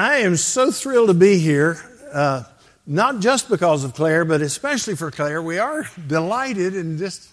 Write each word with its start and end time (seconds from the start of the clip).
I 0.00 0.20
am 0.20 0.36
so 0.36 0.70
thrilled 0.70 1.08
to 1.08 1.14
be 1.14 1.38
here, 1.38 1.78
uh, 2.10 2.44
not 2.86 3.20
just 3.20 3.50
because 3.50 3.84
of 3.84 3.92
Claire, 3.92 4.24
but 4.24 4.40
especially 4.40 4.96
for 4.96 5.10
Claire. 5.10 5.42
We 5.42 5.58
are 5.58 5.86
delighted 6.06 6.74
and 6.74 6.98
just 6.98 7.28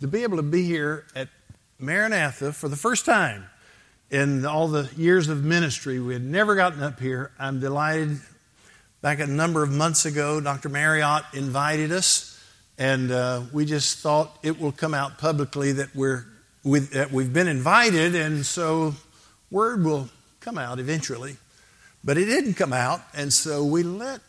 to 0.00 0.06
be 0.06 0.22
able 0.22 0.36
to 0.36 0.42
be 0.42 0.64
here 0.64 1.06
at 1.16 1.30
Maranatha 1.78 2.52
for 2.52 2.68
the 2.68 2.76
first 2.76 3.06
time 3.06 3.46
in 4.10 4.44
all 4.44 4.68
the 4.68 4.90
years 4.98 5.30
of 5.30 5.44
ministry. 5.44 5.98
We 5.98 6.12
had 6.12 6.22
never 6.22 6.54
gotten 6.54 6.82
up 6.82 7.00
here. 7.00 7.30
I'm 7.38 7.58
delighted. 7.58 8.20
Back 9.00 9.20
a 9.20 9.26
number 9.26 9.62
of 9.62 9.70
months 9.70 10.04
ago, 10.04 10.42
Dr. 10.42 10.68
Marriott 10.68 11.24
invited 11.32 11.90
us, 11.90 12.38
and 12.76 13.10
uh, 13.10 13.44
we 13.50 13.64
just 13.64 14.00
thought 14.00 14.38
it 14.42 14.60
will 14.60 14.72
come 14.72 14.92
out 14.92 15.16
publicly 15.16 15.72
that 15.72 15.96
we're 15.96 16.26
that 16.64 17.08
we've 17.10 17.32
been 17.32 17.48
invited, 17.48 18.14
and 18.14 18.44
so 18.44 18.94
word 19.50 19.82
will 19.82 20.10
come 20.40 20.58
out 20.58 20.78
eventually. 20.78 21.38
But 22.04 22.18
it 22.18 22.26
didn't 22.26 22.54
come 22.54 22.74
out, 22.74 23.00
and 23.14 23.32
so 23.32 23.64
we 23.64 23.82
let 23.82 24.20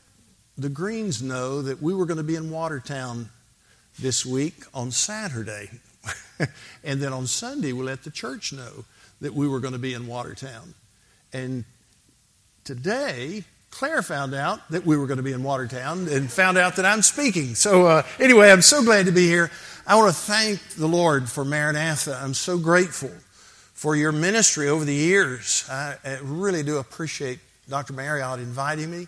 the 0.58 0.70
Greens 0.70 1.22
know 1.22 1.62
that 1.62 1.81
we 1.81 1.94
were 1.94 2.05
going 2.05 2.17
to 2.17 2.23
be 2.23 2.36
in 2.36 2.50
Watertown 2.50 3.30
this 4.00 4.26
week 4.26 4.63
on 4.73 4.91
Saturday. 4.91 5.70
and 6.84 7.02
then 7.02 7.12
on 7.12 7.27
Sunday, 7.27 7.73
we 7.73 7.84
let 7.84 8.03
the 8.03 8.12
church 8.12 8.53
know 8.53 8.86
that 9.20 9.34
we 9.34 9.48
were 9.48 9.59
going 9.59 9.73
to 9.73 9.80
be 9.80 9.94
in 9.94 10.08
Watertown. 10.08 10.73
And 11.34 11.66
today, 12.64 13.44
Claire 13.72 14.02
found 14.02 14.34
out 14.34 14.70
that 14.70 14.86
we 14.86 14.95
were 14.95 15.08
going 15.08 15.17
to 15.17 15.23
be 15.23 15.34
in 15.34 15.44
Watertown 15.44 16.08
and 16.08 16.31
found 16.31 16.58
out 16.58 16.78
that 16.78 16.86
I'm 16.86 17.02
speaking. 17.02 17.55
So, 17.55 17.88
uh, 17.88 18.03
anyway, 18.20 18.52
I'm 18.52 18.62
so 18.62 18.84
glad 18.84 19.05
to 19.08 19.12
be 19.12 19.28
here. 19.28 19.52
I 19.86 19.98
want 19.98 20.16
to 20.16 20.17
thank 20.17 20.62
the 20.76 20.88
Lord 20.88 21.30
for 21.30 21.44
Maranatha. 21.44 22.20
I'm 22.23 22.34
so 22.34 22.58
grateful 22.58 23.12
for 23.73 23.98
your 23.98 24.14
ministry 24.14 24.70
over 24.70 24.86
the 24.86 24.94
years. 24.94 25.66
I, 25.70 25.98
I 26.05 26.20
really 26.23 26.64
do 26.64 26.78
appreciate 26.78 27.39
Dr. 27.70 27.94
Marriott 27.94 28.40
inviting 28.40 28.92
me. 28.92 29.08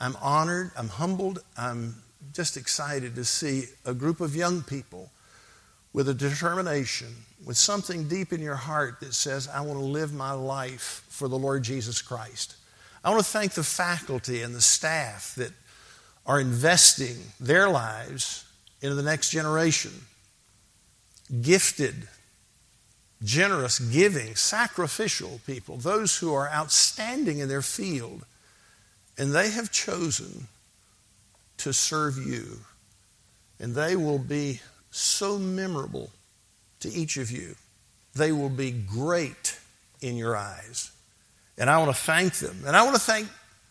I'm 0.00 0.16
honored, 0.20 0.72
I'm 0.76 0.88
humbled, 0.88 1.42
I'm 1.56 1.94
just 2.32 2.56
excited 2.56 3.14
to 3.14 3.24
see 3.24 3.64
a 3.84 3.94
group 3.94 4.20
of 4.20 4.34
young 4.34 4.62
people 4.62 5.10
with 5.92 6.08
a 6.08 6.14
determination, 6.14 7.08
with 7.44 7.56
something 7.56 8.08
deep 8.08 8.32
in 8.32 8.40
your 8.40 8.56
heart 8.56 9.00
that 9.00 9.14
says, 9.14 9.48
I 9.48 9.60
want 9.60 9.78
to 9.78 9.84
live 9.84 10.12
my 10.12 10.32
life 10.32 11.04
for 11.08 11.28
the 11.28 11.38
Lord 11.38 11.62
Jesus 11.62 12.00
Christ. 12.00 12.56
I 13.04 13.10
want 13.10 13.24
to 13.24 13.30
thank 13.30 13.52
the 13.52 13.62
faculty 13.62 14.42
and 14.42 14.54
the 14.54 14.60
staff 14.60 15.34
that 15.36 15.52
are 16.26 16.40
investing 16.40 17.16
their 17.40 17.68
lives 17.68 18.44
into 18.80 18.94
the 18.94 19.02
next 19.02 19.30
generation. 19.30 19.92
Gifted, 21.42 22.08
generous, 23.22 23.78
giving, 23.78 24.34
sacrificial 24.34 25.40
people, 25.46 25.76
those 25.76 26.18
who 26.18 26.34
are 26.34 26.48
outstanding 26.48 27.38
in 27.38 27.48
their 27.48 27.62
field, 27.62 28.24
and 29.16 29.32
they 29.32 29.50
have 29.50 29.70
chosen 29.70 30.48
to 31.58 31.72
serve 31.72 32.18
you. 32.18 32.58
And 33.60 33.74
they 33.74 33.94
will 33.94 34.18
be 34.18 34.60
so 34.90 35.38
memorable 35.38 36.10
to 36.80 36.88
each 36.88 37.16
of 37.16 37.30
you. 37.30 37.54
They 38.14 38.32
will 38.32 38.50
be 38.50 38.72
great 38.72 39.58
in 40.00 40.16
your 40.16 40.36
eyes. 40.36 40.90
And 41.56 41.70
I 41.70 41.78
want 41.78 41.94
to 41.94 42.02
thank 42.02 42.34
them. 42.34 42.64
And 42.66 42.76
I 42.76 42.82
want 42.82 42.96
to 42.96 43.00
thank 43.00 43.28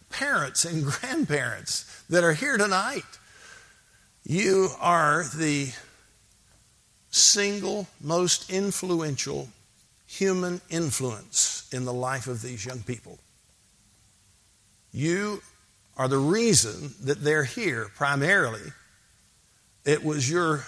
parents 0.09 0.65
and 0.65 0.86
grandparents 1.02 2.03
that 2.09 2.23
are 2.23 2.33
here 2.33 2.58
tonight. 2.58 3.03
You 4.23 4.69
are 4.80 5.25
the 5.36 5.71
single 7.12 7.88
most 8.02 8.50
influential 8.50 9.50
human 10.08 10.59
influence 10.70 11.70
in 11.72 11.86
the 11.86 11.94
life 11.94 12.28
of 12.28 12.42
these 12.42 12.66
young 12.66 12.81
people. 12.84 13.20
You 14.94 15.42
are 15.98 16.08
the 16.08 16.17
reason 16.17 16.94
that 17.04 17.23
they're 17.23 17.44
here 17.44 17.89
primarily. 17.95 18.73
It 19.86 20.04
was 20.04 20.30
your 20.30 20.66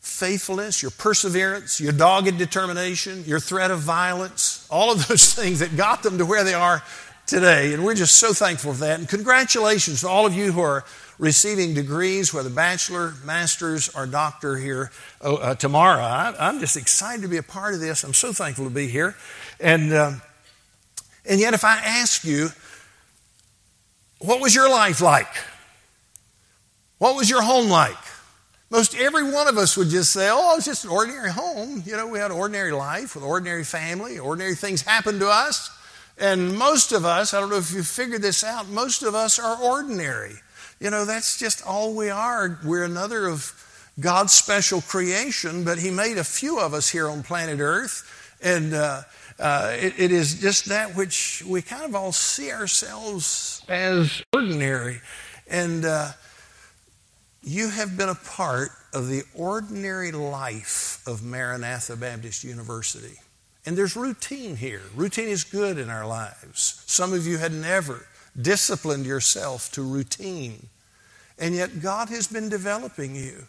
faithfulness, 0.00 0.82
your 0.82 0.90
perseverance, 0.90 1.80
your 1.80 1.92
dogged 1.92 2.36
determination, 2.36 3.24
your 3.24 3.38
threat 3.38 3.70
of 3.70 3.78
violence, 3.78 4.66
all 4.70 4.90
of 4.90 5.06
those 5.06 5.34
things 5.34 5.60
that 5.60 5.76
got 5.76 6.02
them 6.02 6.18
to 6.18 6.26
where 6.26 6.44
they 6.44 6.54
are 6.54 6.82
today. 7.32 7.72
And 7.72 7.82
we're 7.82 7.94
just 7.94 8.16
so 8.16 8.34
thankful 8.34 8.74
for 8.74 8.80
that. 8.80 8.98
And 8.98 9.08
congratulations 9.08 10.02
to 10.02 10.08
all 10.08 10.26
of 10.26 10.34
you 10.34 10.52
who 10.52 10.60
are 10.60 10.84
receiving 11.18 11.72
degrees, 11.72 12.34
whether 12.34 12.50
bachelor, 12.50 13.14
master's, 13.24 13.88
or 13.94 14.06
doctor 14.06 14.56
here 14.56 14.90
uh, 15.24 15.34
uh 15.34 15.54
tomorrow. 15.54 16.02
I, 16.02 16.48
am 16.50 16.60
just 16.60 16.76
excited 16.76 17.22
to 17.22 17.28
be 17.28 17.38
a 17.38 17.42
part 17.42 17.72
of 17.72 17.80
this. 17.80 18.04
I'm 18.04 18.12
so 18.12 18.34
thankful 18.34 18.64
to 18.64 18.70
be 18.70 18.86
here. 18.86 19.16
And, 19.60 19.94
uh, 19.94 20.12
and 21.24 21.40
yet, 21.40 21.54
if 21.54 21.64
I 21.64 21.76
ask 21.78 22.22
you, 22.22 22.50
what 24.18 24.40
was 24.40 24.54
your 24.54 24.68
life 24.68 25.00
like? 25.00 25.34
What 26.98 27.16
was 27.16 27.30
your 27.30 27.42
home 27.42 27.70
like? 27.70 27.96
Most 28.68 28.94
every 28.94 29.32
one 29.32 29.48
of 29.48 29.56
us 29.56 29.74
would 29.78 29.88
just 29.88 30.12
say, 30.12 30.28
oh, 30.30 30.56
it's 30.56 30.66
just 30.66 30.84
an 30.84 30.90
ordinary 30.90 31.30
home. 31.30 31.82
You 31.86 31.96
know, 31.96 32.06
we 32.08 32.18
had 32.18 32.30
an 32.30 32.36
ordinary 32.36 32.72
life 32.72 33.14
with 33.14 33.24
an 33.24 33.30
ordinary 33.30 33.64
family, 33.64 34.18
ordinary 34.18 34.54
things 34.54 34.82
happened 34.82 35.20
to 35.20 35.28
us. 35.28 35.70
And 36.22 36.56
most 36.56 36.92
of 36.92 37.04
us, 37.04 37.34
I 37.34 37.40
don't 37.40 37.50
know 37.50 37.56
if 37.56 37.72
you 37.72 37.82
figured 37.82 38.22
this 38.22 38.44
out, 38.44 38.68
most 38.68 39.02
of 39.02 39.12
us 39.12 39.40
are 39.40 39.60
ordinary. 39.60 40.34
You 40.78 40.88
know, 40.88 41.04
that's 41.04 41.36
just 41.36 41.66
all 41.66 41.94
we 41.94 42.10
are. 42.10 42.60
We're 42.64 42.84
another 42.84 43.26
of 43.26 43.52
God's 43.98 44.32
special 44.32 44.82
creation, 44.82 45.64
but 45.64 45.78
He 45.78 45.90
made 45.90 46.18
a 46.18 46.24
few 46.24 46.60
of 46.60 46.74
us 46.74 46.88
here 46.88 47.08
on 47.08 47.24
planet 47.24 47.58
Earth. 47.58 48.38
And 48.40 48.72
uh, 48.72 49.02
uh, 49.40 49.76
it, 49.76 49.94
it 49.98 50.12
is 50.12 50.40
just 50.40 50.66
that 50.66 50.94
which 50.94 51.42
we 51.44 51.60
kind 51.60 51.86
of 51.86 51.96
all 51.96 52.12
see 52.12 52.52
ourselves 52.52 53.64
as 53.68 54.22
ordinary. 54.32 55.00
And 55.48 55.84
uh, 55.84 56.12
you 57.42 57.68
have 57.68 57.96
been 57.96 58.10
a 58.10 58.14
part 58.14 58.70
of 58.94 59.08
the 59.08 59.24
ordinary 59.34 60.12
life 60.12 61.02
of 61.04 61.24
Maranatha 61.24 61.96
Baptist 61.96 62.44
University. 62.44 63.18
And 63.64 63.78
there's 63.78 63.96
routine 63.96 64.56
here. 64.56 64.82
Routine 64.94 65.28
is 65.28 65.44
good 65.44 65.78
in 65.78 65.88
our 65.88 66.06
lives. 66.06 66.82
Some 66.86 67.12
of 67.12 67.26
you 67.26 67.38
had 67.38 67.52
never 67.52 68.06
disciplined 68.40 69.06
yourself 69.06 69.70
to 69.72 69.82
routine. 69.82 70.68
And 71.38 71.54
yet, 71.54 71.80
God 71.80 72.08
has 72.08 72.26
been 72.26 72.48
developing 72.48 73.14
you. 73.14 73.46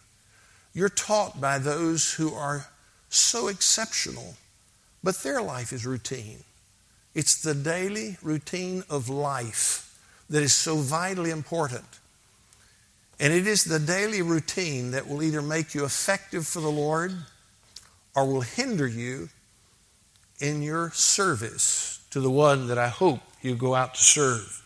You're 0.72 0.88
taught 0.88 1.40
by 1.40 1.58
those 1.58 2.14
who 2.14 2.34
are 2.34 2.66
so 3.08 3.48
exceptional, 3.48 4.34
but 5.02 5.22
their 5.22 5.40
life 5.40 5.72
is 5.72 5.86
routine. 5.86 6.38
It's 7.14 7.40
the 7.40 7.54
daily 7.54 8.16
routine 8.22 8.82
of 8.90 9.08
life 9.08 9.96
that 10.28 10.42
is 10.42 10.52
so 10.52 10.76
vitally 10.76 11.30
important. 11.30 11.84
And 13.20 13.32
it 13.32 13.46
is 13.46 13.64
the 13.64 13.78
daily 13.78 14.22
routine 14.22 14.90
that 14.90 15.08
will 15.08 15.22
either 15.22 15.42
make 15.42 15.74
you 15.74 15.84
effective 15.84 16.46
for 16.46 16.60
the 16.60 16.70
Lord 16.70 17.14
or 18.16 18.26
will 18.26 18.40
hinder 18.40 18.88
you 18.88 19.28
in 20.40 20.62
your 20.62 20.90
service 20.90 22.04
to 22.10 22.20
the 22.20 22.30
one 22.30 22.68
that 22.68 22.78
I 22.78 22.88
hope 22.88 23.20
you 23.42 23.54
go 23.54 23.74
out 23.74 23.94
to 23.94 24.02
serve. 24.02 24.62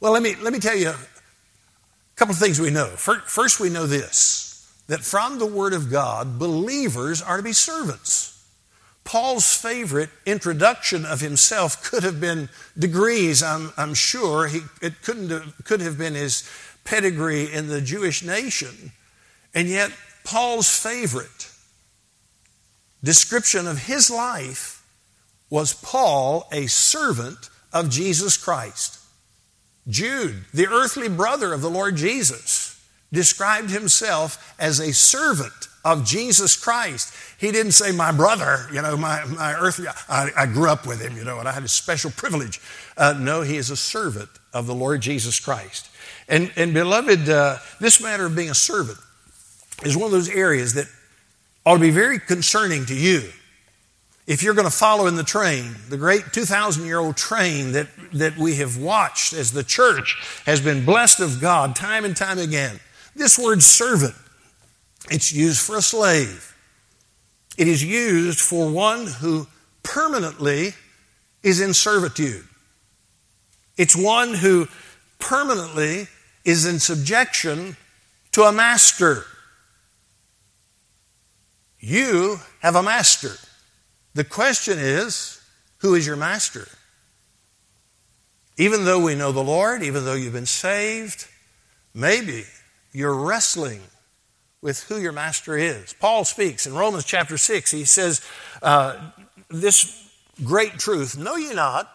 Well, 0.00 0.12
let 0.12 0.22
me, 0.22 0.36
let 0.36 0.52
me 0.52 0.58
tell 0.58 0.76
you 0.76 0.90
a 0.90 0.96
couple 2.16 2.32
of 2.32 2.38
things 2.38 2.60
we 2.60 2.70
know. 2.70 2.86
First, 2.86 3.60
we 3.60 3.70
know 3.70 3.86
this 3.86 4.44
that 4.86 5.00
from 5.00 5.38
the 5.38 5.46
Word 5.46 5.74
of 5.74 5.90
God, 5.90 6.38
believers 6.38 7.20
are 7.20 7.36
to 7.36 7.42
be 7.42 7.52
servants. 7.52 8.42
Paul's 9.04 9.54
favorite 9.54 10.10
introduction 10.26 11.06
of 11.06 11.20
himself 11.20 11.82
could 11.82 12.02
have 12.02 12.20
been 12.20 12.48
degrees, 12.78 13.42
I'm, 13.42 13.72
I'm 13.76 13.94
sure. 13.94 14.48
He, 14.48 14.60
it 14.82 15.02
couldn't 15.02 15.30
have, 15.30 15.54
could 15.64 15.80
have 15.80 15.96
been 15.96 16.14
his 16.14 16.48
pedigree 16.84 17.52
in 17.52 17.68
the 17.68 17.80
Jewish 17.80 18.22
nation. 18.22 18.92
And 19.54 19.68
yet, 19.68 19.92
Paul's 20.24 20.68
favorite 20.68 21.47
description 23.02 23.66
of 23.66 23.86
his 23.86 24.10
life 24.10 24.84
was 25.50 25.72
Paul, 25.72 26.46
a 26.52 26.66
servant 26.66 27.50
of 27.72 27.90
Jesus 27.90 28.36
Christ. 28.36 28.98
Jude, 29.88 30.44
the 30.52 30.66
earthly 30.66 31.08
brother 31.08 31.52
of 31.52 31.62
the 31.62 31.70
Lord 31.70 31.96
Jesus, 31.96 32.78
described 33.12 33.70
himself 33.70 34.54
as 34.58 34.80
a 34.80 34.92
servant 34.92 35.68
of 35.84 36.04
Jesus 36.04 36.56
Christ. 36.56 37.14
He 37.38 37.50
didn't 37.52 37.72
say, 37.72 37.92
my 37.92 38.12
brother, 38.12 38.66
you 38.72 38.82
know, 38.82 38.96
my, 38.96 39.24
my 39.24 39.54
earthly, 39.54 39.86
I, 40.08 40.30
I 40.36 40.46
grew 40.46 40.68
up 40.68 40.86
with 40.86 41.00
him, 41.00 41.16
you 41.16 41.24
know, 41.24 41.38
and 41.38 41.48
I 41.48 41.52
had 41.52 41.62
a 41.62 41.68
special 41.68 42.10
privilege. 42.10 42.60
Uh, 42.96 43.14
no, 43.18 43.40
he 43.40 43.56
is 43.56 43.70
a 43.70 43.76
servant 43.76 44.28
of 44.52 44.66
the 44.66 44.74
Lord 44.74 45.00
Jesus 45.00 45.40
Christ. 45.40 45.88
And, 46.28 46.52
and 46.56 46.74
beloved, 46.74 47.28
uh, 47.28 47.56
this 47.80 48.02
matter 48.02 48.26
of 48.26 48.36
being 48.36 48.50
a 48.50 48.54
servant 48.54 48.98
is 49.84 49.96
one 49.96 50.06
of 50.06 50.12
those 50.12 50.28
areas 50.28 50.74
that 50.74 50.88
ought 51.68 51.74
to 51.74 51.80
be 51.80 51.90
very 51.90 52.18
concerning 52.18 52.86
to 52.86 52.94
you. 52.94 53.28
If 54.26 54.42
you're 54.42 54.54
going 54.54 54.66
to 54.66 54.74
follow 54.74 55.06
in 55.06 55.16
the 55.16 55.22
train, 55.22 55.76
the 55.90 55.98
great 55.98 56.32
2,000 56.32 56.86
year 56.86 56.98
old 56.98 57.18
train 57.18 57.72
that, 57.72 57.88
that 58.14 58.38
we 58.38 58.54
have 58.56 58.78
watched 58.78 59.34
as 59.34 59.52
the 59.52 59.62
church 59.62 60.16
has 60.46 60.62
been 60.62 60.86
blessed 60.86 61.20
of 61.20 61.42
God 61.42 61.76
time 61.76 62.06
and 62.06 62.16
time 62.16 62.38
again, 62.38 62.80
this 63.14 63.38
word 63.38 63.62
servant, 63.62 64.14
it's 65.10 65.30
used 65.30 65.60
for 65.60 65.76
a 65.76 65.82
slave. 65.82 66.56
It 67.58 67.68
is 67.68 67.84
used 67.84 68.40
for 68.40 68.70
one 68.70 69.06
who 69.06 69.46
permanently 69.82 70.72
is 71.42 71.60
in 71.60 71.74
servitude. 71.74 72.44
It's 73.76 73.94
one 73.94 74.32
who 74.32 74.68
permanently 75.18 76.08
is 76.46 76.64
in 76.64 76.78
subjection 76.78 77.76
to 78.32 78.44
a 78.44 78.52
master. 78.52 79.26
You 81.80 82.38
have 82.60 82.74
a 82.74 82.82
master. 82.82 83.36
The 84.14 84.24
question 84.24 84.78
is, 84.78 85.40
who 85.78 85.94
is 85.94 86.06
your 86.06 86.16
master? 86.16 86.66
Even 88.56 88.84
though 88.84 89.00
we 89.00 89.14
know 89.14 89.30
the 89.30 89.42
Lord, 89.42 89.82
even 89.82 90.04
though 90.04 90.14
you've 90.14 90.32
been 90.32 90.46
saved, 90.46 91.26
maybe 91.94 92.44
you're 92.92 93.14
wrestling 93.14 93.80
with 94.60 94.82
who 94.84 94.98
your 94.98 95.12
master 95.12 95.56
is. 95.56 95.94
Paul 96.00 96.24
speaks 96.24 96.66
in 96.66 96.74
Romans 96.74 97.04
chapter 97.04 97.38
6. 97.38 97.70
He 97.70 97.84
says, 97.84 98.20
uh, 98.60 99.10
This 99.48 100.10
great 100.42 100.78
truth, 100.78 101.16
know 101.16 101.36
ye 101.36 101.54
not 101.54 101.88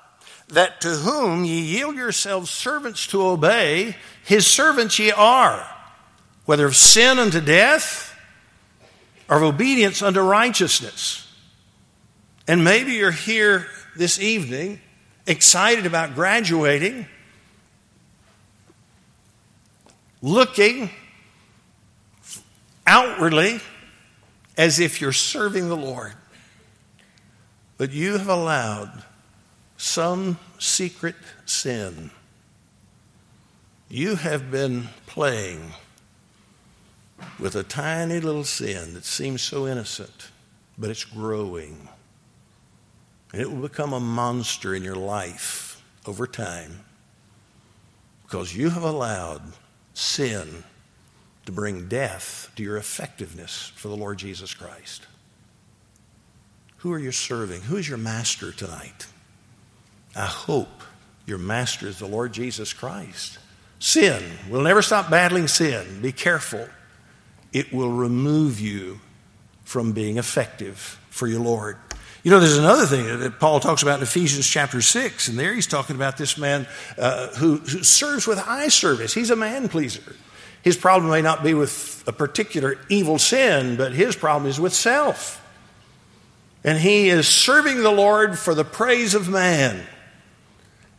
that 0.50 0.82
to 0.82 0.90
whom 0.90 1.44
ye 1.44 1.60
yield 1.60 1.96
yourselves 1.96 2.50
servants 2.50 3.08
to 3.08 3.22
obey, 3.22 3.96
his 4.24 4.46
servants 4.46 5.00
ye 5.00 5.12
are, 5.12 5.68
whether 6.46 6.66
of 6.66 6.76
sin 6.76 7.20
unto 7.20 7.42
death 7.42 8.13
of 9.38 9.44
obedience 9.44 10.02
unto 10.02 10.22
righteousness. 10.22 11.28
And 12.48 12.64
maybe 12.64 12.94
you're 12.94 13.12
here 13.12 13.68
this 13.96 14.20
evening 14.20 14.82
excited 15.26 15.86
about 15.86 16.16
graduating, 16.16 17.08
looking 20.22 20.90
outwardly 22.86 23.60
as 24.58 24.80
if 24.80 25.00
you're 25.02 25.12
serving 25.12 25.70
the 25.70 25.78
Lord. 25.78 26.14
But 27.78 27.92
you 27.92 28.18
have 28.18 28.30
allowed 28.30 29.04
some 29.78 30.38
secret 30.60 31.16
sin. 31.46 32.12
You 33.90 34.16
have 34.16 34.52
been 34.52 34.90
playing 35.08 35.74
with 37.40 37.56
a 37.56 37.64
tiny 37.64 38.20
little 38.20 38.44
sin 38.44 38.94
that 38.94 39.06
seems 39.06 39.42
so 39.42 39.68
innocent, 39.68 40.30
but 40.78 40.90
it's 40.90 41.06
growing. 41.06 41.90
And 43.32 43.42
it 43.42 43.52
will 43.52 43.62
become 43.62 43.94
a 43.94 44.00
monster 44.00 44.76
in 44.76 44.84
your 44.84 44.96
life 44.96 45.84
over 46.06 46.28
time 46.28 46.82
because 48.24 48.56
you 48.56 48.70
have 48.70 48.84
allowed 48.84 49.42
sin 49.94 50.64
to 51.46 51.52
bring 51.52 51.88
death 51.88 52.52
to 52.56 52.64
your 52.64 52.78
effectiveness 52.78 53.72
for 53.76 53.90
the 53.90 53.96
Lord 53.96 54.18
Jesus 54.18 54.54
Christ. 54.54 55.08
Who 56.78 56.92
are 56.92 57.00
you 57.00 57.12
serving? 57.12 57.62
Who 57.62 57.78
is 57.78 57.88
your 57.88 57.98
master 57.98 58.52
tonight? 58.52 59.08
I 60.16 60.26
hope 60.26 60.84
your 61.26 61.38
master 61.38 61.88
is 61.88 62.00
the 62.00 62.08
Lord 62.08 62.34
Jesus 62.34 62.74
Christ. 62.74 63.40
Sin, 63.80 64.22
we'll 64.50 64.62
never 64.62 64.82
stop 64.82 65.10
battling 65.10 65.48
sin. 65.48 66.02
Be 66.02 66.12
careful. 66.12 66.68
It 67.54 67.72
will 67.72 67.92
remove 67.92 68.60
you 68.60 69.00
from 69.64 69.94
being 69.94 70.18
effective 70.18 71.00
for 71.10 71.28
your 71.28 71.40
Lord. 71.40 71.78
You 72.24 72.32
know, 72.32 72.40
there's 72.40 72.58
another 72.58 72.86
thing 72.86 73.20
that 73.20 73.40
Paul 73.40 73.60
talks 73.60 73.84
about 73.84 74.00
in 74.00 74.04
Ephesians 74.04 74.48
chapter 74.48 74.82
6, 74.82 75.28
and 75.28 75.38
there 75.38 75.54
he's 75.54 75.68
talking 75.68 75.96
about 75.96 76.18
this 76.18 76.38
man 76.38 76.68
uh, 76.98 77.28
who, 77.36 77.58
who 77.58 77.84
serves 77.84 78.26
with 78.26 78.40
eye 78.40 78.70
service. 78.70 79.14
He's 79.14 79.30
a 79.30 79.36
man 79.36 79.68
pleaser. 79.68 80.16
His 80.64 80.78
problem 80.78 81.12
may 81.12 81.22
not 81.22 81.44
be 81.44 81.54
with 81.54 82.02
a 82.08 82.14
particular 82.14 82.80
evil 82.88 83.20
sin, 83.20 83.76
but 83.76 83.92
his 83.92 84.16
problem 84.16 84.50
is 84.50 84.60
with 84.60 84.74
self. 84.74 85.42
And 86.64 86.80
he 86.80 87.10
is 87.10 87.28
serving 87.28 87.84
the 87.84 87.92
Lord 87.92 88.40
for 88.40 88.56
the 88.56 88.64
praise 88.64 89.14
of 89.14 89.28
man. 89.28 89.84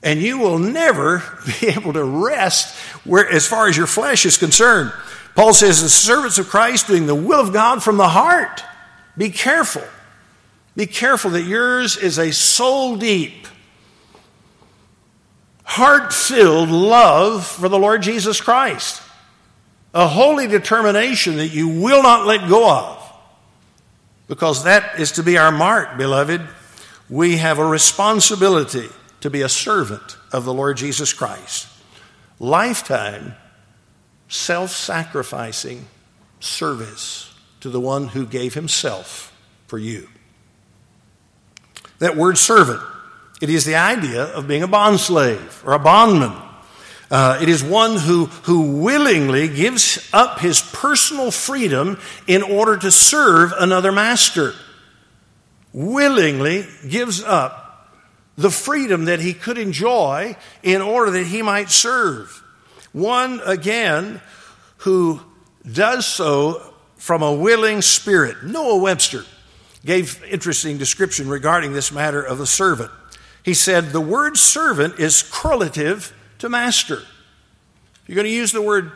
And 0.03 0.21
you 0.21 0.39
will 0.39 0.59
never 0.59 1.23
be 1.61 1.69
able 1.69 1.95
to 1.95 2.05
rest 2.05 2.77
where, 3.07 3.27
as 3.27 3.47
far 3.47 3.67
as 3.67 3.77
your 3.79 3.87
flesh 3.87 4.27
is 4.27 4.37
concerned. 4.37 4.93
Paul 5.35 5.53
says, 5.53 5.83
the 5.83 5.89
servants 5.89 6.39
of 6.39 6.49
Christ 6.49 6.87
doing 6.87 7.07
the 7.07 7.15
will 7.15 7.41
of 7.41 7.53
God 7.53 7.83
from 7.83 7.97
the 7.97 8.09
heart. 8.09 8.63
Be 9.17 9.31
careful. 9.31 9.83
Be 10.77 10.87
careful 10.87 11.33
that 11.33 11.43
yours 11.43 11.97
is 11.97 12.19
a 12.19 12.33
soul 12.33 12.97
deep, 12.97 13.47
heart 15.65 16.13
filled 16.13 16.69
love 16.69 17.47
for 17.47 17.69
the 17.69 17.79
Lord 17.79 18.03
Jesus 18.03 18.41
Christ. 18.41 19.03
A 19.93 20.09
holy 20.09 20.49
determination 20.49 21.37
that 21.37 21.49
you 21.49 21.69
will 21.69 22.03
not 22.03 22.27
let 22.27 22.49
go 22.49 22.69
of. 22.69 23.13
Because 24.27 24.65
that 24.65 24.99
is 24.99 25.13
to 25.13 25.23
be 25.23 25.39
our 25.39 25.53
mark, 25.53 25.97
beloved. 25.97 26.41
We 27.09 27.37
have 27.37 27.59
a 27.59 27.65
responsibility 27.65 28.89
to 29.21 29.31
be 29.31 29.43
a 29.43 29.49
servant 29.49 30.17
of 30.33 30.45
the 30.45 30.53
Lord 30.53 30.77
Jesus 30.77 31.13
Christ. 31.13 31.69
Lifetime, 32.41 33.37
self 34.35 34.71
sacrificing 34.71 35.87
service 36.41 37.33
to 37.61 37.71
the 37.71 37.81
one 37.81 38.09
who 38.09 38.27
gave 38.27 38.55
himself 38.55 39.33
for 39.67 39.79
you. 39.79 40.09
That 42.01 42.17
word 42.17 42.37
servant, 42.37 42.83
it 43.41 43.49
is 43.49 43.65
the 43.65 43.77
idea 43.77 44.25
of 44.25 44.49
being 44.49 44.63
a 44.63 44.69
bondslave 44.69 45.65
or 45.65 45.73
a 45.73 45.79
bondman. 45.79 46.33
Uh, 47.11 47.39
it 47.41 47.49
is 47.49 47.63
one 47.63 47.97
who, 47.97 48.27
who 48.43 48.79
willingly 48.79 49.49
gives 49.49 50.11
up 50.13 50.41
his 50.41 50.61
personal 50.61 51.31
freedom 51.31 51.99
in 52.27 52.43
order 52.43 52.77
to 52.77 52.91
serve 52.91 53.53
another 53.57 53.93
master. 53.93 54.53
Willingly 55.73 56.67
gives 56.89 57.23
up 57.23 57.89
the 58.37 58.51
freedom 58.51 59.05
that 59.05 59.21
he 59.21 59.33
could 59.33 59.59
enjoy 59.59 60.37
in 60.63 60.83
order 60.83 61.13
that 61.13 61.27
he 61.27 61.41
might 61.41 61.71
serve. 61.71 62.44
One, 62.95 63.41
again, 63.45 64.23
who 64.79 65.21
does 65.71 66.07
so 66.07 66.75
from 66.97 67.23
a 67.23 67.33
willing 67.35 67.83
spirit. 67.83 68.45
Noah 68.45 68.79
Webster 68.79 69.25
gave 69.85 70.25
interesting 70.25 70.79
description 70.79 71.29
regarding 71.29 71.75
this 71.75 71.93
matter 71.93 72.23
of 72.23 72.39
the 72.39 72.47
servant. 72.47 72.91
He 73.43 73.53
said, 73.53 73.91
The 73.91 74.01
word 74.01 74.39
servant 74.39 74.99
is 74.99 75.23
correlative 75.23 76.15
to 76.39 76.49
master. 76.49 77.03
If 78.03 78.03
you're 78.07 78.15
going 78.15 78.27
to 78.27 78.31
use 78.31 78.53
the 78.53 78.63
word 78.63 78.93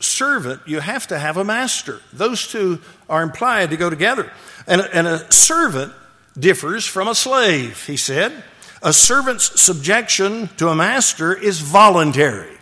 servant, 0.00 0.62
you 0.66 0.80
have 0.80 1.06
to 1.08 1.18
have 1.18 1.36
a 1.36 1.44
master. 1.44 2.00
Those 2.12 2.46
two 2.46 2.80
are 3.08 3.22
implied 3.22 3.70
to 3.70 3.76
go 3.76 3.90
together. 3.90 4.32
And, 4.66 4.80
and 4.80 5.06
a 5.06 5.30
servant 5.32 5.92
differs 6.38 6.86
from 6.86 7.08
a 7.08 7.14
slave, 7.14 7.84
he 7.86 7.96
said. 7.96 8.44
A 8.82 8.92
servant's 8.92 9.60
subjection 9.60 10.48
to 10.56 10.68
a 10.68 10.74
master 10.74 11.34
is 11.34 11.60
voluntary, 11.60 12.53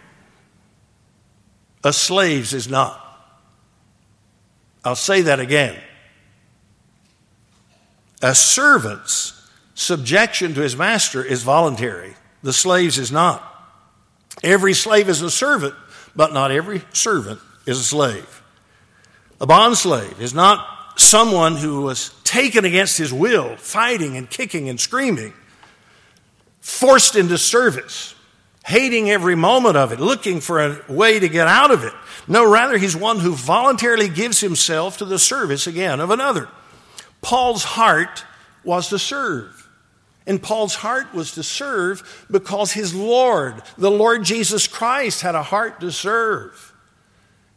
a 1.84 1.92
slave's 1.92 2.52
is 2.52 2.68
not. 2.68 2.98
I'll 4.84 4.96
say 4.96 5.22
that 5.22 5.40
again. 5.40 5.76
A 8.20 8.34
servant's 8.34 9.50
subjection 9.74 10.54
to 10.54 10.60
his 10.60 10.76
master 10.76 11.24
is 11.24 11.42
voluntary, 11.42 12.14
the 12.42 12.52
slave's 12.52 12.98
is 12.98 13.10
not. 13.10 13.48
Every 14.42 14.74
slave 14.74 15.08
is 15.08 15.22
a 15.22 15.30
servant, 15.30 15.74
but 16.16 16.32
not 16.32 16.50
every 16.50 16.82
servant 16.92 17.40
is 17.66 17.78
a 17.78 17.84
slave. 17.84 18.42
A 19.40 19.46
bond 19.46 19.76
slave 19.76 20.20
is 20.20 20.34
not 20.34 20.66
someone 20.96 21.56
who 21.56 21.82
was 21.82 22.14
taken 22.22 22.64
against 22.64 22.98
his 22.98 23.12
will, 23.12 23.56
fighting 23.56 24.16
and 24.16 24.28
kicking 24.28 24.68
and 24.68 24.80
screaming, 24.80 25.32
forced 26.60 27.16
into 27.16 27.38
service, 27.38 28.14
hating 28.64 29.10
every 29.10 29.34
moment 29.34 29.76
of 29.76 29.92
it, 29.92 30.00
looking 30.00 30.40
for 30.40 30.60
a 30.60 30.80
way 30.88 31.18
to 31.18 31.28
get 31.28 31.48
out 31.48 31.70
of 31.70 31.84
it. 31.84 31.92
No, 32.28 32.48
rather, 32.48 32.78
he's 32.78 32.96
one 32.96 33.18
who 33.18 33.34
voluntarily 33.34 34.08
gives 34.08 34.40
himself 34.40 34.98
to 34.98 35.04
the 35.04 35.18
service 35.18 35.66
again 35.66 36.00
of 36.00 36.10
another. 36.10 36.48
Paul's 37.20 37.64
heart 37.64 38.24
was 38.64 38.88
to 38.90 38.98
serve. 38.98 39.58
And 40.26 40.40
Paul's 40.40 40.76
heart 40.76 41.12
was 41.12 41.32
to 41.32 41.42
serve 41.42 42.26
because 42.30 42.72
his 42.72 42.94
Lord, 42.94 43.60
the 43.76 43.90
Lord 43.90 44.24
Jesus 44.24 44.68
Christ, 44.68 45.22
had 45.22 45.34
a 45.34 45.42
heart 45.42 45.80
to 45.80 45.90
serve. 45.90 46.72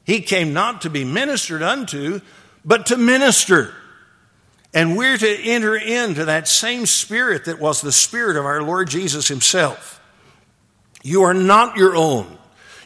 He 0.04 0.22
came 0.22 0.54
not 0.54 0.82
to 0.82 0.90
be 0.90 1.04
ministered 1.04 1.62
unto, 1.62 2.22
but 2.64 2.88
to 2.88 2.98
minister. 2.98 3.74
And 4.74 4.98
we're 4.98 5.18
to 5.18 5.44
enter 5.44 5.76
into 5.76 6.26
that 6.26 6.48
same 6.48 6.86
spirit 6.86 7.46
that 7.46 7.60
was 7.60 7.82
the 7.82 7.92
spirit 7.92 8.36
of 8.36 8.46
our 8.46 8.64
Lord 8.64 8.90
Jesus 8.90 9.28
himself. 9.28 9.95
You 11.06 11.22
are 11.22 11.36
not 11.36 11.78
your 11.78 11.96
own. 11.96 12.26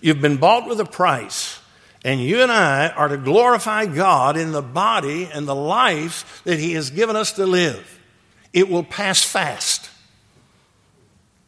You've 0.02 0.20
been 0.20 0.36
bought 0.36 0.68
with 0.68 0.82
a 0.82 0.86
price. 0.86 1.58
And 2.04 2.20
you 2.20 2.42
and 2.42 2.52
I 2.52 2.90
are 2.90 3.08
to 3.08 3.16
glorify 3.16 3.86
God 3.86 4.36
in 4.36 4.52
the 4.52 4.62
body 4.62 5.30
and 5.34 5.48
the 5.48 5.56
life 5.56 6.42
that 6.44 6.60
He 6.60 6.74
has 6.74 6.90
given 6.90 7.16
us 7.16 7.32
to 7.34 7.46
live. 7.46 7.98
It 8.52 8.68
will 8.68 8.84
pass 8.84 9.24
fast. 9.24 9.90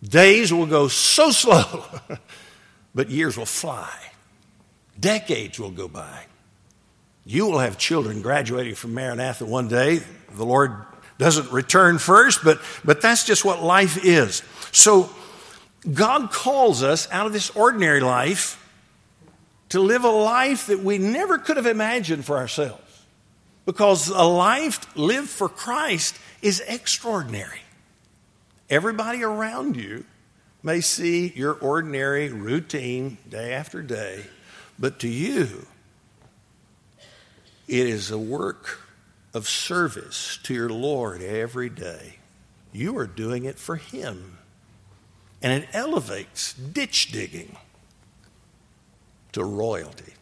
Days 0.01 0.53
will 0.53 0.65
go 0.65 0.87
so 0.87 1.31
slow, 1.31 1.83
but 2.95 3.09
years 3.09 3.35
will 3.35 3.45
fly. 3.45 3.93
Decades 4.97 5.59
will 5.59 5.71
go 5.71 5.89
by. 5.89 6.23
You 7.25 7.47
will 7.47 7.59
have 7.59 7.77
children 7.77 8.21
graduating 8.21 8.75
from 8.75 8.93
Maranatha 8.93 9.45
one 9.45 9.67
day. 9.67 9.99
The 10.35 10.45
Lord 10.45 10.73
doesn't 11.17 11.51
return 11.51 11.97
first, 11.97 12.45
but, 12.45 12.61
but 12.85 13.01
that's 13.01 13.25
just 13.25 13.43
what 13.43 13.61
life 13.61 14.05
is. 14.05 14.41
So 14.71 15.09
God 15.89 16.31
calls 16.31 16.83
us 16.83 17.07
out 17.11 17.25
of 17.25 17.33
this 17.33 17.49
ordinary 17.51 18.01
life 18.01 18.57
to 19.69 19.79
live 19.79 20.03
a 20.03 20.09
life 20.09 20.67
that 20.67 20.79
we 20.79 20.97
never 20.97 21.37
could 21.37 21.57
have 21.57 21.65
imagined 21.65 22.25
for 22.25 22.37
ourselves. 22.37 22.81
Because 23.65 24.09
a 24.09 24.23
life 24.23 24.95
lived 24.97 25.29
for 25.29 25.47
Christ 25.47 26.17
is 26.41 26.61
extraordinary. 26.67 27.61
Everybody 28.69 29.23
around 29.23 29.75
you 29.75 30.05
may 30.63 30.81
see 30.81 31.31
your 31.35 31.53
ordinary 31.53 32.29
routine 32.29 33.17
day 33.29 33.53
after 33.53 33.81
day, 33.81 34.25
but 34.77 34.99
to 34.99 35.07
you, 35.07 35.65
it 37.67 37.87
is 37.87 38.11
a 38.11 38.17
work 38.17 38.79
of 39.33 39.47
service 39.47 40.37
to 40.43 40.53
your 40.53 40.69
Lord 40.69 41.21
every 41.21 41.69
day. 41.69 42.17
You 42.73 42.97
are 42.97 43.07
doing 43.07 43.45
it 43.45 43.57
for 43.57 43.77
Him. 43.77 44.37
And 45.41 45.63
it 45.63 45.69
elevates 45.73 46.53
ditch 46.53 47.11
digging 47.11 47.57
to 49.31 49.43
royalty. 49.43 50.13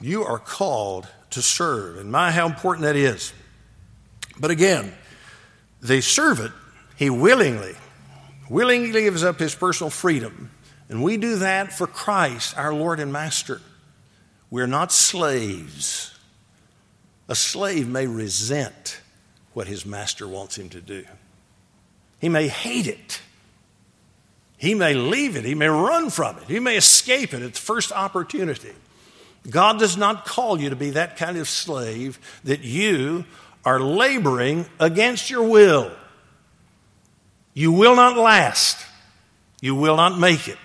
You 0.00 0.24
are 0.24 0.38
called 0.38 1.08
to 1.30 1.42
serve, 1.42 1.98
and 1.98 2.10
my, 2.10 2.30
how 2.30 2.46
important 2.46 2.84
that 2.84 2.96
is. 2.96 3.32
But 4.38 4.50
again, 4.50 4.94
the 5.80 6.00
servant, 6.00 6.52
he 6.96 7.10
willingly, 7.10 7.74
willingly 8.48 9.02
gives 9.02 9.24
up 9.24 9.38
his 9.38 9.54
personal 9.54 9.90
freedom. 9.90 10.50
And 10.88 11.02
we 11.02 11.16
do 11.16 11.36
that 11.36 11.72
for 11.72 11.86
Christ, 11.86 12.56
our 12.56 12.72
Lord 12.72 13.00
and 13.00 13.12
Master. 13.12 13.60
We're 14.50 14.66
not 14.66 14.92
slaves. 14.92 16.14
A 17.28 17.34
slave 17.34 17.88
may 17.88 18.06
resent 18.06 19.00
what 19.52 19.66
his 19.66 19.84
master 19.84 20.26
wants 20.26 20.56
him 20.56 20.68
to 20.70 20.80
do, 20.80 21.04
he 22.20 22.28
may 22.28 22.48
hate 22.48 22.86
it. 22.86 23.20
He 24.58 24.74
may 24.74 24.92
leave 24.92 25.36
it. 25.36 25.44
He 25.44 25.54
may 25.54 25.68
run 25.68 26.10
from 26.10 26.36
it. 26.38 26.44
He 26.44 26.58
may 26.58 26.76
escape 26.76 27.32
it 27.32 27.42
at 27.42 27.54
the 27.54 27.60
first 27.60 27.92
opportunity. 27.92 28.72
God 29.48 29.78
does 29.78 29.96
not 29.96 30.26
call 30.26 30.60
you 30.60 30.70
to 30.70 30.76
be 30.76 30.90
that 30.90 31.16
kind 31.16 31.38
of 31.38 31.48
slave 31.48 32.18
that 32.44 32.60
you 32.60 33.24
are 33.64 33.80
laboring 33.80 34.66
against 34.80 35.30
your 35.30 35.44
will. 35.44 35.90
You 37.54 37.72
will 37.72 37.96
not 37.96 38.16
last. 38.16 38.84
You 39.60 39.74
will 39.74 39.96
not 39.96 40.18
make 40.18 40.48
it 40.48 40.58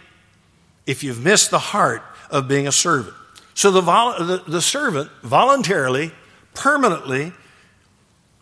if 0.85 1.03
you've 1.03 1.23
missed 1.23 1.51
the 1.51 1.59
heart 1.59 2.03
of 2.29 2.47
being 2.47 2.67
a 2.67 2.71
servant. 2.71 3.15
So 3.53 3.71
the, 3.71 3.81
vol- 3.81 4.17
the, 4.25 4.43
the 4.47 4.62
servant 4.62 5.09
voluntarily, 5.21 6.12
permanently, 6.55 7.31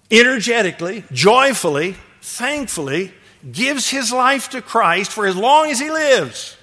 energetically, 0.10 1.04
joyfully, 1.12 1.98
thankfully 2.22 3.12
gives 3.50 3.90
his 3.90 4.12
life 4.12 4.50
to 4.50 4.62
Christ 4.62 5.12
for 5.12 5.26
as 5.26 5.36
long 5.36 5.70
as 5.70 5.80
he 5.80 5.90
lives. 5.90 6.58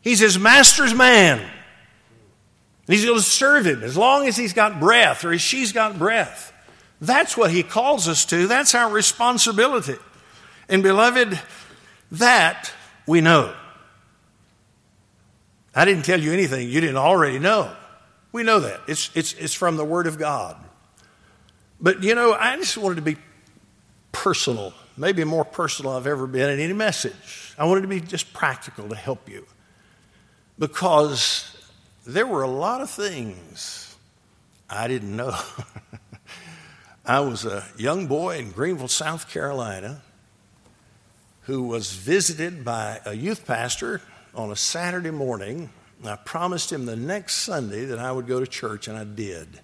He's 0.00 0.18
his 0.18 0.38
master's 0.38 0.94
man. 0.94 1.48
He's 2.86 3.04
going 3.04 3.18
to 3.18 3.24
serve 3.24 3.66
him 3.66 3.82
as 3.82 3.96
long 3.96 4.26
as 4.26 4.36
he's 4.36 4.52
got 4.52 4.80
breath 4.80 5.24
or 5.24 5.32
as 5.32 5.40
she's 5.40 5.72
got 5.72 5.98
breath. 5.98 6.52
That's 7.00 7.36
what 7.36 7.50
he 7.50 7.62
calls 7.62 8.08
us 8.08 8.24
to. 8.26 8.46
That's 8.46 8.74
our 8.74 8.90
responsibility. 8.90 9.96
And 10.68 10.82
beloved, 10.82 11.40
that 12.12 12.72
we 13.06 13.20
know. 13.20 13.54
I 15.74 15.84
didn't 15.84 16.04
tell 16.04 16.20
you 16.20 16.32
anything 16.32 16.68
you 16.68 16.80
didn't 16.80 16.96
already 16.96 17.38
know. 17.38 17.74
We 18.32 18.42
know 18.42 18.60
that. 18.60 18.80
It's, 18.86 19.10
it's, 19.14 19.34
it's 19.34 19.54
from 19.54 19.76
the 19.76 19.84
Word 19.84 20.06
of 20.06 20.18
God. 20.18 20.56
But 21.80 22.02
you 22.02 22.14
know, 22.14 22.32
I 22.32 22.56
just 22.56 22.76
wanted 22.76 22.96
to 22.96 23.02
be 23.02 23.16
personal, 24.12 24.72
maybe 24.96 25.24
more 25.24 25.44
personal 25.44 25.92
I've 25.92 26.06
ever 26.06 26.26
been 26.26 26.50
in 26.50 26.60
any 26.60 26.72
message. 26.72 27.54
I 27.58 27.64
wanted 27.64 27.82
to 27.82 27.88
be 27.88 28.00
just 28.00 28.32
practical 28.32 28.88
to 28.88 28.94
help 28.94 29.28
you 29.28 29.46
because 30.58 31.56
there 32.06 32.26
were 32.26 32.42
a 32.42 32.48
lot 32.48 32.80
of 32.80 32.90
things 32.90 33.96
I 34.68 34.88
didn't 34.88 35.16
know. 35.16 35.36
I 37.04 37.20
was 37.20 37.44
a 37.44 37.66
young 37.76 38.06
boy 38.06 38.38
in 38.38 38.52
Greenville, 38.52 38.88
South 38.88 39.28
Carolina, 39.28 40.02
who 41.42 41.64
was 41.64 41.92
visited 41.92 42.64
by 42.64 43.00
a 43.04 43.14
youth 43.14 43.44
pastor 43.44 44.00
on 44.34 44.50
a 44.52 44.56
Saturday 44.56 45.10
morning. 45.10 45.70
I 46.04 46.16
promised 46.16 46.72
him 46.72 46.86
the 46.86 46.96
next 46.96 47.38
Sunday 47.38 47.84
that 47.86 47.98
I 47.98 48.12
would 48.12 48.26
go 48.26 48.40
to 48.40 48.46
church, 48.46 48.88
and 48.88 48.96
I 48.96 49.04
did. 49.04 49.60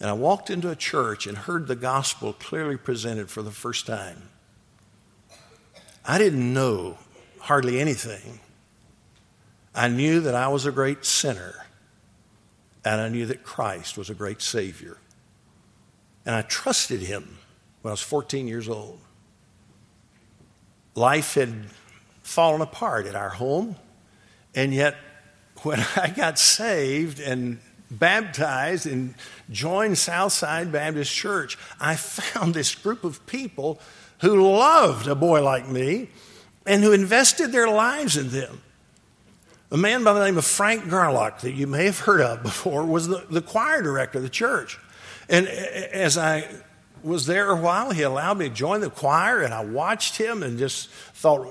And 0.00 0.10
I 0.10 0.12
walked 0.12 0.50
into 0.50 0.70
a 0.70 0.76
church 0.76 1.26
and 1.26 1.36
heard 1.36 1.66
the 1.66 1.76
gospel 1.76 2.32
clearly 2.32 2.76
presented 2.76 3.30
for 3.30 3.42
the 3.42 3.50
first 3.50 3.86
time. 3.86 4.28
I 6.04 6.18
didn't 6.18 6.52
know 6.52 6.98
hardly 7.40 7.80
anything. 7.80 8.40
I 9.74 9.88
knew 9.88 10.20
that 10.20 10.34
I 10.34 10.48
was 10.48 10.66
a 10.66 10.72
great 10.72 11.04
sinner, 11.04 11.66
and 12.84 13.00
I 13.00 13.08
knew 13.08 13.26
that 13.26 13.42
Christ 13.42 13.96
was 13.96 14.10
a 14.10 14.14
great 14.14 14.40
Savior. 14.42 14.98
And 16.26 16.34
I 16.34 16.42
trusted 16.42 17.00
Him 17.00 17.38
when 17.82 17.90
I 17.90 17.92
was 17.92 18.02
14 18.02 18.46
years 18.46 18.68
old. 18.68 18.98
Life 20.94 21.34
had 21.34 21.66
fallen 22.22 22.60
apart 22.60 23.06
at 23.06 23.16
our 23.16 23.30
home, 23.30 23.76
and 24.54 24.72
yet 24.72 24.96
when 25.62 25.80
I 25.96 26.12
got 26.14 26.38
saved 26.38 27.20
and 27.20 27.60
baptized 27.90 28.86
and 28.86 29.14
joined 29.50 29.98
Southside 29.98 30.72
Baptist 30.72 31.12
Church, 31.12 31.58
I 31.80 31.96
found 31.96 32.54
this 32.54 32.74
group 32.74 33.04
of 33.04 33.24
people 33.26 33.80
who 34.20 34.50
loved 34.50 35.06
a 35.06 35.14
boy 35.14 35.42
like 35.42 35.68
me 35.68 36.08
and 36.66 36.82
who 36.82 36.92
invested 36.92 37.52
their 37.52 37.68
lives 37.68 38.16
in 38.16 38.30
them. 38.30 38.62
A 39.70 39.76
man 39.76 40.04
by 40.04 40.12
the 40.12 40.24
name 40.24 40.38
of 40.38 40.44
Frank 40.44 40.84
Garlock, 40.84 41.40
that 41.40 41.52
you 41.52 41.66
may 41.66 41.86
have 41.86 41.98
heard 42.00 42.20
of 42.20 42.42
before, 42.42 42.84
was 42.84 43.08
the, 43.08 43.26
the 43.28 43.42
choir 43.42 43.82
director 43.82 44.18
of 44.18 44.24
the 44.24 44.30
church. 44.30 44.78
And 45.28 45.48
as 45.48 46.16
I 46.16 46.48
was 47.02 47.26
there 47.26 47.50
a 47.50 47.56
while, 47.56 47.90
he 47.90 48.02
allowed 48.02 48.38
me 48.38 48.48
to 48.48 48.54
join 48.54 48.80
the 48.80 48.90
choir, 48.90 49.42
and 49.42 49.52
I 49.52 49.64
watched 49.64 50.16
him 50.16 50.42
and 50.42 50.58
just 50.58 50.90
thought, 50.90 51.46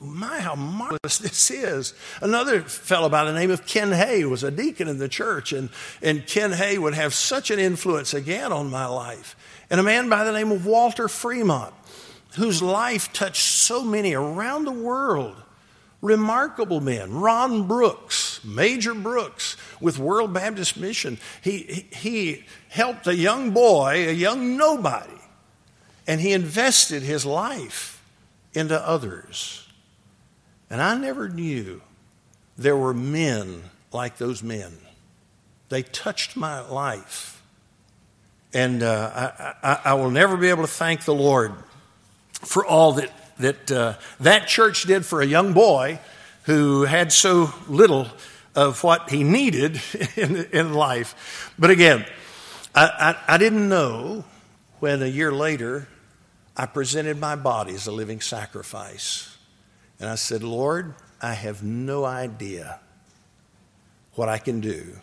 my, 0.00 0.40
how 0.40 0.54
marvelous 0.54 1.18
this 1.18 1.50
is. 1.50 1.94
Another 2.20 2.60
fellow 2.62 3.08
by 3.08 3.24
the 3.24 3.32
name 3.32 3.50
of 3.50 3.66
Ken 3.66 3.92
Hay 3.92 4.24
was 4.24 4.42
a 4.42 4.50
deacon 4.50 4.88
in 4.88 4.98
the 4.98 5.08
church, 5.08 5.52
and, 5.52 5.70
and 6.02 6.26
Ken 6.26 6.52
Hay 6.52 6.78
would 6.78 6.94
have 6.94 7.14
such 7.14 7.50
an 7.50 7.58
influence 7.58 8.12
again 8.14 8.52
on 8.52 8.70
my 8.70 8.86
life. 8.86 9.36
And 9.70 9.80
a 9.80 9.82
man 9.82 10.08
by 10.08 10.24
the 10.24 10.32
name 10.32 10.52
of 10.52 10.66
Walter 10.66 11.08
Fremont, 11.08 11.74
whose 12.36 12.62
life 12.62 13.12
touched 13.12 13.42
so 13.42 13.82
many 13.82 14.14
around 14.14 14.64
the 14.64 14.72
world. 14.72 15.36
Remarkable 16.02 16.80
men. 16.80 17.14
Ron 17.14 17.66
Brooks, 17.66 18.44
Major 18.44 18.94
Brooks 18.94 19.56
with 19.80 19.98
World 19.98 20.32
Baptist 20.32 20.76
Mission. 20.76 21.18
He, 21.40 21.86
he 21.90 22.44
helped 22.68 23.06
a 23.06 23.16
young 23.16 23.50
boy, 23.50 24.08
a 24.08 24.12
young 24.12 24.56
nobody, 24.58 25.10
and 26.06 26.20
he 26.20 26.32
invested 26.32 27.02
his 27.02 27.24
life 27.24 28.04
into 28.52 28.78
others. 28.86 29.65
And 30.70 30.82
I 30.82 30.96
never 30.96 31.28
knew 31.28 31.82
there 32.56 32.76
were 32.76 32.94
men 32.94 33.62
like 33.92 34.18
those 34.18 34.42
men. 34.42 34.76
They 35.68 35.82
touched 35.82 36.36
my 36.36 36.60
life. 36.60 37.42
And 38.52 38.82
uh, 38.82 39.10
I, 39.14 39.54
I, 39.62 39.80
I, 39.84 39.94
will 39.94 40.10
never 40.10 40.36
be 40.36 40.48
able 40.48 40.62
to 40.62 40.68
thank 40.68 41.04
the 41.04 41.14
Lord 41.14 41.52
for 42.32 42.64
all 42.64 42.92
that 42.94 43.10
that, 43.38 43.70
uh, 43.70 43.94
that 44.20 44.48
church 44.48 44.84
did 44.84 45.04
for 45.04 45.20
a 45.20 45.26
young 45.26 45.52
boy 45.52 45.98
who 46.44 46.82
had 46.82 47.12
so 47.12 47.52
little 47.68 48.08
of 48.54 48.82
what 48.82 49.10
he 49.10 49.24
needed 49.24 49.80
in, 50.16 50.44
in 50.52 50.74
life. 50.74 51.52
But 51.58 51.70
again, 51.70 52.06
I, 52.74 53.14
I, 53.28 53.34
I 53.34 53.38
didn't 53.38 53.68
know 53.68 54.24
when 54.80 55.02
a 55.02 55.06
year 55.06 55.32
later 55.32 55.88
I 56.56 56.66
presented 56.66 57.18
my 57.18 57.36
body 57.36 57.74
as 57.74 57.86
a 57.86 57.92
living 57.92 58.20
sacrifice. 58.20 59.35
And 59.98 60.08
I 60.08 60.14
said, 60.14 60.42
Lord, 60.42 60.94
I 61.20 61.34
have 61.34 61.62
no 61.62 62.04
idea 62.04 62.80
what 64.14 64.28
I 64.28 64.38
can 64.38 64.60
do, 64.60 64.96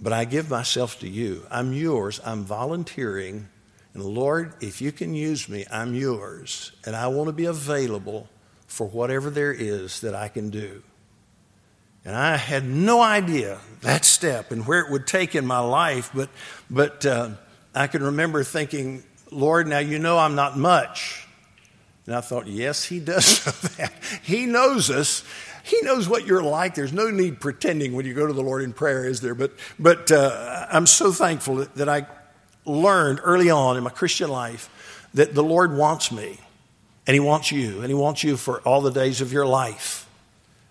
but 0.00 0.12
I 0.12 0.24
give 0.24 0.50
myself 0.50 0.98
to 1.00 1.08
you. 1.08 1.46
I'm 1.50 1.72
yours. 1.72 2.20
I'm 2.24 2.44
volunteering. 2.44 3.48
And 3.94 4.04
Lord, 4.04 4.54
if 4.60 4.80
you 4.80 4.92
can 4.92 5.14
use 5.14 5.48
me, 5.48 5.64
I'm 5.70 5.94
yours. 5.94 6.72
And 6.84 6.96
I 6.96 7.08
want 7.08 7.28
to 7.28 7.32
be 7.32 7.44
available 7.44 8.28
for 8.66 8.86
whatever 8.86 9.30
there 9.30 9.52
is 9.52 10.00
that 10.00 10.14
I 10.14 10.28
can 10.28 10.50
do. 10.50 10.82
And 12.04 12.16
I 12.16 12.36
had 12.36 12.64
no 12.64 13.00
idea 13.00 13.60
that 13.82 14.04
step 14.04 14.50
and 14.50 14.66
where 14.66 14.80
it 14.80 14.90
would 14.90 15.06
take 15.06 15.34
in 15.34 15.46
my 15.46 15.60
life, 15.60 16.10
but, 16.12 16.30
but 16.68 17.06
uh, 17.06 17.30
I 17.74 17.86
can 17.86 18.02
remember 18.02 18.42
thinking, 18.42 19.04
Lord, 19.30 19.68
now 19.68 19.78
you 19.78 19.98
know 19.98 20.18
I'm 20.18 20.34
not 20.34 20.58
much. 20.58 21.28
And 22.06 22.16
I 22.16 22.20
thought, 22.20 22.46
yes, 22.46 22.84
he 22.84 23.00
does 23.00 23.46
know 23.46 23.68
that. 23.76 23.92
He 24.22 24.46
knows 24.46 24.90
us. 24.90 25.24
He 25.62 25.80
knows 25.82 26.08
what 26.08 26.26
you're 26.26 26.42
like. 26.42 26.74
There's 26.74 26.92
no 26.92 27.10
need 27.10 27.40
pretending 27.40 27.92
when 27.92 28.04
you 28.04 28.14
go 28.14 28.26
to 28.26 28.32
the 28.32 28.42
Lord 28.42 28.62
in 28.62 28.72
prayer, 28.72 29.04
is 29.04 29.20
there? 29.20 29.34
But, 29.34 29.52
but 29.78 30.10
uh, 30.10 30.66
I'm 30.70 30.86
so 30.86 31.12
thankful 31.12 31.66
that, 31.76 31.88
I 31.88 32.06
learned 32.64 33.20
early 33.22 33.50
on 33.50 33.76
in 33.76 33.84
my 33.84 33.90
Christian 33.90 34.30
life 34.30 35.08
that 35.14 35.34
the 35.34 35.42
Lord 35.42 35.76
wants 35.76 36.10
me. 36.10 36.38
And 37.06 37.14
He 37.14 37.20
wants 37.20 37.50
you, 37.50 37.80
and 37.80 37.88
He 37.88 37.94
wants 37.94 38.22
you 38.22 38.36
for 38.36 38.60
all 38.60 38.80
the 38.80 38.90
days 38.90 39.20
of 39.20 39.32
your 39.32 39.46
life. 39.46 40.08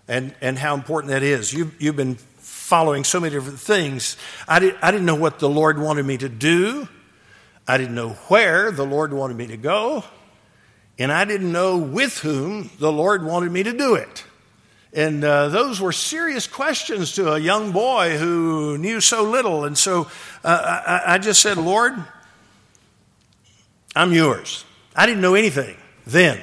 And, 0.08 0.34
and 0.40 0.58
how 0.58 0.74
important 0.74 1.10
that 1.10 1.22
is. 1.22 1.52
You, 1.52 1.70
you've 1.78 1.96
been 1.96 2.16
following 2.38 3.04
so 3.04 3.20
many 3.20 3.34
different 3.34 3.60
things. 3.60 4.16
I, 4.48 4.58
did, 4.58 4.76
I 4.82 4.90
didn't 4.90 5.06
know 5.06 5.14
what 5.14 5.38
the 5.38 5.48
Lord 5.48 5.78
wanted 5.78 6.04
me 6.06 6.16
to 6.18 6.28
do, 6.28 6.88
I 7.68 7.78
didn't 7.78 7.94
know 7.94 8.10
where 8.28 8.72
the 8.72 8.84
Lord 8.84 9.12
wanted 9.12 9.36
me 9.36 9.46
to 9.48 9.56
go, 9.56 10.04
and 10.98 11.10
I 11.10 11.24
didn't 11.24 11.52
know 11.52 11.78
with 11.78 12.18
whom 12.18 12.70
the 12.78 12.92
Lord 12.92 13.24
wanted 13.24 13.50
me 13.50 13.62
to 13.62 13.72
do 13.72 13.94
it. 13.94 14.24
And 14.92 15.24
uh, 15.24 15.48
those 15.48 15.80
were 15.80 15.92
serious 15.92 16.46
questions 16.46 17.14
to 17.14 17.32
a 17.32 17.38
young 17.38 17.72
boy 17.72 18.18
who 18.18 18.76
knew 18.76 19.00
so 19.00 19.22
little. 19.22 19.64
And 19.64 19.76
so 19.76 20.10
uh, 20.44 20.82
I, 20.86 21.14
I 21.14 21.18
just 21.18 21.40
said, 21.40 21.56
Lord, 21.56 21.94
I'm 23.96 24.12
yours. 24.12 24.64
I 24.94 25.06
didn't 25.06 25.22
know 25.22 25.34
anything 25.34 25.76
then. 26.06 26.40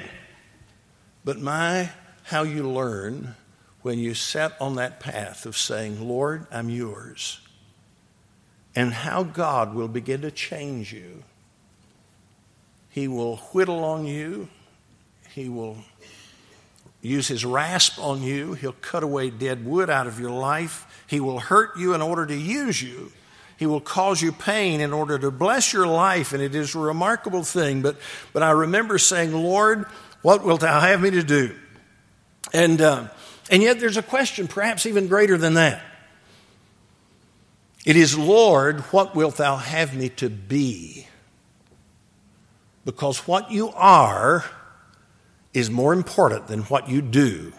But 1.24 1.38
my, 1.38 1.90
how 2.24 2.42
you 2.42 2.68
learn 2.68 3.36
when 3.82 3.98
you 3.98 4.14
set 4.14 4.60
on 4.60 4.76
that 4.76 5.00
path 5.00 5.46
of 5.46 5.56
saying, 5.56 6.06
Lord, 6.06 6.46
I'm 6.50 6.68
yours. 6.68 7.40
And 8.74 8.92
how 8.92 9.22
God 9.22 9.74
will 9.74 9.88
begin 9.88 10.22
to 10.22 10.30
change 10.30 10.92
you. 10.92 11.22
He 12.90 13.08
will 13.08 13.36
whittle 13.36 13.84
on 13.84 14.04
you. 14.04 14.48
He 15.30 15.48
will 15.48 15.78
use 17.00 17.28
his 17.28 17.44
rasp 17.44 17.98
on 17.98 18.22
you. 18.22 18.54
He'll 18.54 18.72
cut 18.72 19.02
away 19.02 19.30
dead 19.30 19.64
wood 19.64 19.88
out 19.88 20.06
of 20.06 20.20
your 20.20 20.30
life. 20.30 21.04
He 21.06 21.20
will 21.20 21.38
hurt 21.38 21.76
you 21.76 21.94
in 21.94 22.02
order 22.02 22.26
to 22.26 22.34
use 22.34 22.82
you. 22.82 23.12
He 23.56 23.66
will 23.66 23.80
cause 23.80 24.22
you 24.22 24.32
pain 24.32 24.80
in 24.80 24.92
order 24.92 25.18
to 25.18 25.30
bless 25.30 25.72
your 25.72 25.86
life, 25.86 26.32
and 26.32 26.42
it 26.42 26.54
is 26.54 26.74
a 26.74 26.78
remarkable 26.78 27.42
thing. 27.42 27.82
But, 27.82 27.96
but 28.32 28.42
I 28.42 28.50
remember 28.52 28.96
saying, 28.98 29.32
Lord, 29.32 29.84
what 30.22 30.44
wilt 30.44 30.62
thou 30.62 30.80
have 30.80 31.02
me 31.02 31.10
to 31.10 31.22
do? 31.22 31.54
And, 32.52 32.80
uh, 32.80 33.08
and 33.50 33.62
yet 33.62 33.78
there's 33.78 33.98
a 33.98 34.02
question, 34.02 34.48
perhaps 34.48 34.86
even 34.86 35.08
greater 35.08 35.36
than 35.36 35.54
that. 35.54 35.82
It 37.84 37.96
is, 37.96 38.16
Lord, 38.16 38.80
what 38.92 39.14
wilt 39.14 39.36
thou 39.36 39.56
have 39.56 39.94
me 39.94 40.08
to 40.10 40.28
be? 40.28 41.06
Because 42.84 43.26
what 43.26 43.50
you 43.50 43.70
are 43.70 44.44
is 45.52 45.70
more 45.70 45.92
important 45.92 46.46
than 46.46 46.62
what 46.62 46.88
you 46.88 47.02
do. 47.02 47.52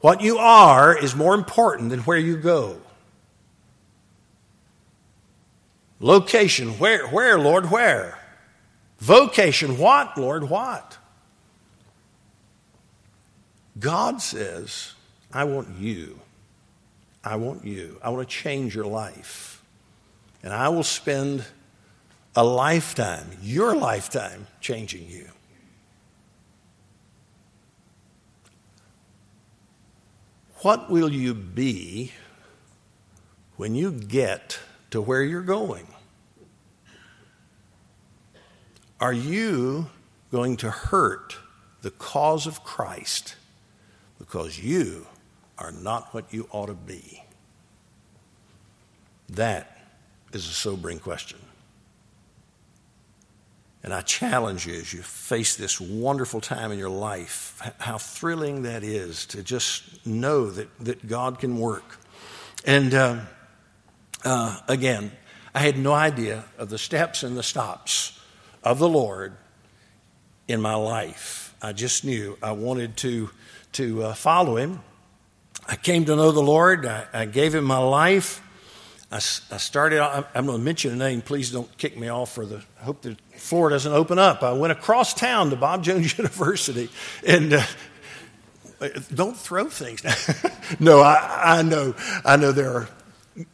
What 0.00 0.20
you 0.20 0.38
are 0.38 0.96
is 0.96 1.14
more 1.14 1.34
important 1.34 1.90
than 1.90 2.00
where 2.00 2.18
you 2.18 2.36
go. 2.36 2.80
Location, 5.98 6.78
where, 6.78 7.06
where, 7.08 7.38
Lord, 7.38 7.70
where? 7.70 8.18
Vocation, 8.98 9.78
what, 9.78 10.16
Lord, 10.16 10.48
what? 10.48 10.98
God 13.78 14.22
says, 14.22 14.92
I 15.32 15.44
want 15.44 15.78
you. 15.78 16.18
I 17.24 17.36
want 17.36 17.64
you. 17.64 17.98
I 18.02 18.10
want 18.10 18.28
to 18.28 18.34
change 18.34 18.74
your 18.74 18.86
life. 18.86 19.62
And 20.42 20.52
I 20.52 20.68
will 20.68 20.84
spend 20.84 21.44
a 22.36 22.44
lifetime, 22.44 23.26
your 23.42 23.74
lifetime, 23.74 24.46
changing 24.60 25.08
you. 25.08 25.26
What 30.60 30.90
will 30.90 31.10
you 31.10 31.32
be 31.32 32.12
when 33.56 33.74
you 33.74 33.90
get 33.90 34.58
to 34.90 35.00
where 35.00 35.22
you're 35.22 35.40
going? 35.40 35.86
Are 39.00 39.12
you 39.12 39.86
going 40.30 40.56
to 40.58 40.70
hurt 40.70 41.36
the 41.80 41.90
cause 41.90 42.46
of 42.46 42.62
Christ 42.64 43.36
because 44.18 44.58
you 44.58 45.06
are 45.58 45.72
not 45.72 46.12
what 46.12 46.32
you 46.32 46.48
ought 46.50 46.66
to 46.66 46.74
be? 46.74 47.22
That 49.28 49.78
is 50.32 50.46
a 50.46 50.52
sobering 50.52 50.98
question. 50.98 51.38
And 53.86 53.94
I 53.94 54.00
challenge 54.00 54.66
you 54.66 54.74
as 54.74 54.92
you 54.92 55.00
face 55.00 55.54
this 55.54 55.80
wonderful 55.80 56.40
time 56.40 56.72
in 56.72 56.78
your 56.78 56.90
life, 56.90 57.62
how 57.78 57.98
thrilling 57.98 58.62
that 58.62 58.82
is 58.82 59.26
to 59.26 59.44
just 59.44 60.04
know 60.04 60.50
that, 60.50 60.68
that 60.80 61.06
God 61.06 61.38
can 61.38 61.56
work. 61.56 62.00
And 62.64 62.92
uh, 62.92 63.20
uh, 64.24 64.58
again, 64.66 65.12
I 65.54 65.60
had 65.60 65.78
no 65.78 65.92
idea 65.92 66.46
of 66.58 66.68
the 66.68 66.78
steps 66.78 67.22
and 67.22 67.36
the 67.36 67.44
stops 67.44 68.20
of 68.64 68.80
the 68.80 68.88
Lord 68.88 69.36
in 70.48 70.60
my 70.60 70.74
life. 70.74 71.54
I 71.62 71.72
just 71.72 72.04
knew 72.04 72.36
I 72.42 72.52
wanted 72.52 72.96
to, 72.98 73.30
to 73.74 74.02
uh, 74.02 74.14
follow 74.14 74.56
Him. 74.56 74.80
I 75.68 75.76
came 75.76 76.04
to 76.06 76.16
know 76.16 76.32
the 76.32 76.42
Lord, 76.42 76.86
I, 76.86 77.06
I 77.12 77.24
gave 77.24 77.54
Him 77.54 77.62
my 77.62 77.78
life. 77.78 78.42
I, 79.16 79.54
I 79.54 79.56
started, 79.56 80.00
I'm 80.02 80.44
going 80.44 80.58
to 80.58 80.64
mention 80.64 80.92
a 80.92 80.96
name, 80.96 81.22
please 81.22 81.50
don't 81.50 81.74
kick 81.78 81.96
me 81.96 82.08
off 82.08 82.34
for 82.34 82.44
the, 82.44 82.62
I 82.78 82.84
hope 82.84 83.00
the 83.00 83.16
floor 83.36 83.70
doesn't 83.70 83.92
open 83.92 84.18
up. 84.18 84.42
I 84.42 84.52
went 84.52 84.72
across 84.72 85.14
town 85.14 85.48
to 85.50 85.56
Bob 85.56 85.82
Jones 85.82 86.18
University 86.18 86.90
and 87.26 87.54
uh, 87.54 87.62
don't 89.14 89.34
throw 89.34 89.70
things. 89.70 90.04
no, 90.80 91.00
I, 91.00 91.58
I 91.58 91.62
know, 91.62 91.94
I 92.26 92.36
know 92.36 92.52
there 92.52 92.70
are 92.70 92.88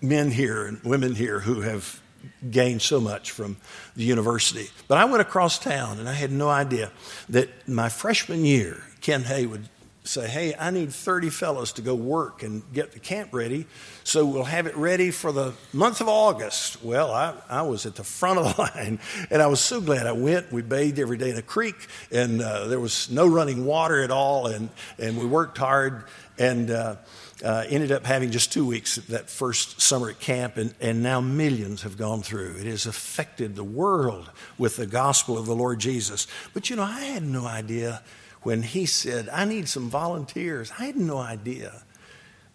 men 0.01 0.33
here 0.33 0.67
and 0.67 0.83
women 0.83 1.15
here 1.15 1.39
who 1.39 1.61
have 1.61 2.03
gained 2.51 2.83
so 2.83 3.01
much 3.01 3.31
from 3.31 3.57
the 3.95 4.03
university. 4.03 4.69
But 4.89 4.99
I 4.99 5.05
went 5.05 5.21
across 5.21 5.61
town 5.61 6.01
and 6.01 6.09
I 6.09 6.15
had 6.15 6.33
no 6.33 6.49
idea 6.49 6.91
that 7.29 7.69
my 7.69 7.89
freshman 7.89 8.45
year, 8.45 8.83
Ken 9.01 9.23
Hay 9.23 9.47
would 9.47 9.69
say, 10.05 10.29
Hey, 10.29 10.55
I 10.59 10.71
need 10.71 10.93
30 10.93 11.31
fellows 11.31 11.73
to 11.75 11.83
go 11.83 11.95
work 11.95 12.43
and 12.43 12.63
get 12.73 12.93
the 12.93 12.99
camp 12.99 13.33
ready, 13.33 13.67
so 14.05 14.27
we'll 14.27 14.45
have 14.45 14.67
it 14.67 14.77
ready 14.77 15.11
for 15.11 15.33
the 15.33 15.55
month 15.73 16.01
of 16.01 16.09
August. 16.09 16.83
Well, 16.83 17.13
I, 17.13 17.35
I 17.49 17.63
was 17.63 17.87
at 17.87 17.95
the 17.95 18.05
front 18.05 18.39
of 18.41 18.57
the 18.57 18.63
line, 18.75 18.99
and 19.31 19.41
I 19.41 19.47
was 19.47 19.61
so 19.61 19.81
glad 19.81 20.07
I 20.07 20.13
went. 20.13 20.53
We 20.53 20.63
bathed 20.63 20.99
every 20.99 21.19
day 21.19 21.31
in 21.31 21.37
a 21.37 21.43
creek, 21.43 21.87
and 22.11 22.43
uh, 22.43 22.67
there 22.67 22.81
was 22.81 23.11
no 23.11 23.27
running 23.27 23.65
water 23.65 24.03
at 24.03 24.11
all, 24.11 24.47
and, 24.49 24.71
and 24.99 25.19
we 25.19 25.27
worked 25.27 25.59
hard, 25.59 26.05
and 26.39 26.71
uh, 26.71 26.97
uh, 27.45 27.65
ended 27.69 27.93
up 27.93 28.05
having 28.05 28.31
just 28.31 28.53
two 28.53 28.67
weeks 28.67 28.97
that 28.97 29.29
first 29.31 29.81
summer 29.81 30.11
at 30.11 30.19
camp, 30.19 30.57
and, 30.57 30.75
and 30.81 31.03
now 31.03 31.21
millions 31.21 31.83
have 31.83 31.97
gone 31.97 32.23
through. 32.23 32.57
It 32.59 32.67
has 32.67 32.87
affected 32.87 33.55
the 33.55 33.65
world 33.65 34.31
with 34.59 34.77
the 34.77 34.87
gospel 34.87 35.39
of 35.39 35.47
the 35.47 35.55
Lord 35.55 35.79
Jesus. 35.79 36.27
But 36.55 36.71
you 36.71 36.77
know, 36.77 36.83
I 36.83 37.01
had 37.01 37.23
no 37.23 37.47
idea 37.47 38.03
when 38.43 38.63
he 38.63 38.87
said, 38.87 39.29
I 39.29 39.45
need 39.45 39.69
some 39.69 39.89
volunteers, 39.89 40.73
I 40.79 40.87
had 40.87 40.97
no 40.97 41.19
idea 41.19 41.83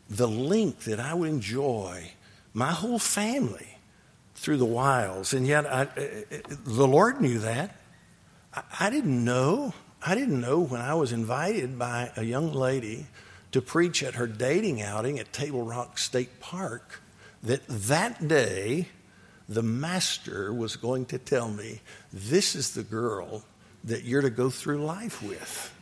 the 0.09 0.27
link 0.27 0.79
that 0.81 0.99
I 0.99 1.13
would 1.13 1.29
enjoy 1.29 2.11
my 2.53 2.71
whole 2.71 2.99
family 2.99 3.77
through 4.35 4.57
the 4.57 4.65
wilds. 4.65 5.33
And 5.33 5.45
yet, 5.45 5.65
I, 5.65 5.81
uh, 5.81 5.85
uh, 5.85 6.37
the 6.65 6.87
Lord 6.87 7.21
knew 7.21 7.39
that. 7.39 7.75
I, 8.53 8.63
I 8.79 8.89
didn't 8.89 9.23
know. 9.23 9.73
I 10.05 10.15
didn't 10.15 10.39
know 10.39 10.61
when 10.61 10.81
I 10.81 10.93
was 10.93 11.11
invited 11.11 11.77
by 11.77 12.11
a 12.15 12.23
young 12.23 12.53
lady 12.53 13.07
to 13.51 13.61
preach 13.61 14.03
at 14.03 14.15
her 14.15 14.27
dating 14.27 14.81
outing 14.81 15.19
at 15.19 15.33
Table 15.33 15.63
Rock 15.63 15.97
State 15.97 16.39
Park 16.39 17.01
that 17.43 17.67
that 17.67 18.27
day 18.27 18.89
the 19.49 19.63
master 19.63 20.53
was 20.53 20.75
going 20.75 21.05
to 21.07 21.17
tell 21.17 21.49
me, 21.49 21.81
This 22.11 22.55
is 22.55 22.73
the 22.73 22.83
girl 22.83 23.43
that 23.83 24.03
you're 24.03 24.21
to 24.21 24.29
go 24.29 24.49
through 24.49 24.83
life 24.83 25.23
with. 25.23 25.73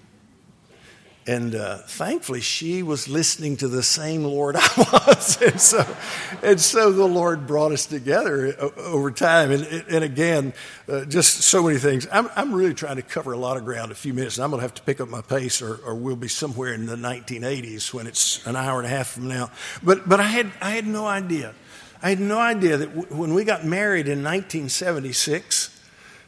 And 1.28 1.56
uh, 1.56 1.78
thankfully, 1.78 2.42
she 2.42 2.84
was 2.84 3.08
listening 3.08 3.58
to 3.58 3.68
the 3.68 3.82
same 3.82 4.24
Lord 4.24 4.56
I 4.60 4.70
was. 4.78 5.42
and, 5.42 5.60
so, 5.60 5.98
and 6.44 6.62
so 6.62 6.92
the 6.92 7.08
Lord 7.08 7.48
brought 7.48 7.72
us 7.72 7.88
together 7.88 8.56
over 8.78 9.10
time. 9.10 9.50
And, 9.50 9.66
and 9.90 10.04
again, 10.04 10.54
uh, 10.88 11.06
just 11.06 11.42
so 11.42 11.64
many 11.64 11.80
things. 11.80 12.08
I'm, 12.12 12.30
I'm 12.36 12.54
really 12.54 12.76
trying 12.76 12.98
to 12.98 13.02
cover 13.02 13.32
a 13.32 13.38
lot 13.38 13.58
of 13.58 13.66
ground 13.66 13.86
in 13.86 13.92
a 13.94 13.96
few 13.96 14.14
minutes. 14.14 14.38
And 14.38 14.44
I'm 14.44 14.52
going 14.52 14.60
to 14.60 14.66
have 14.66 14.76
to 14.76 14.84
pick 14.84 15.02
up 15.02 15.10
my 15.10 15.22
pace, 15.22 15.64
or, 15.64 15.78
or 15.78 15.96
we'll 15.96 16.16
be 16.16 16.28
somewhere 16.28 16.74
in 16.76 16.86
the 16.86 16.96
1980s 16.96 17.92
when 17.92 18.06
it's 18.06 18.46
an 18.46 18.56
hour 18.56 18.78
and 18.78 18.86
a 18.86 18.90
half 18.90 19.08
from 19.08 19.28
now. 19.28 19.50
But, 19.82 20.08
but 20.08 20.20
I, 20.20 20.28
had, 20.28 20.52
I 20.62 20.72
had 20.72 20.86
no 20.86 21.08
idea. 21.08 21.56
I 22.04 22.10
had 22.10 22.20
no 22.20 22.38
idea 22.38 22.78
that 22.78 22.96
w- 22.96 23.16
when 23.16 23.34
we 23.34 23.46
got 23.46 23.66
married 23.66 24.08
in 24.08 24.20
1976, 24.20 25.72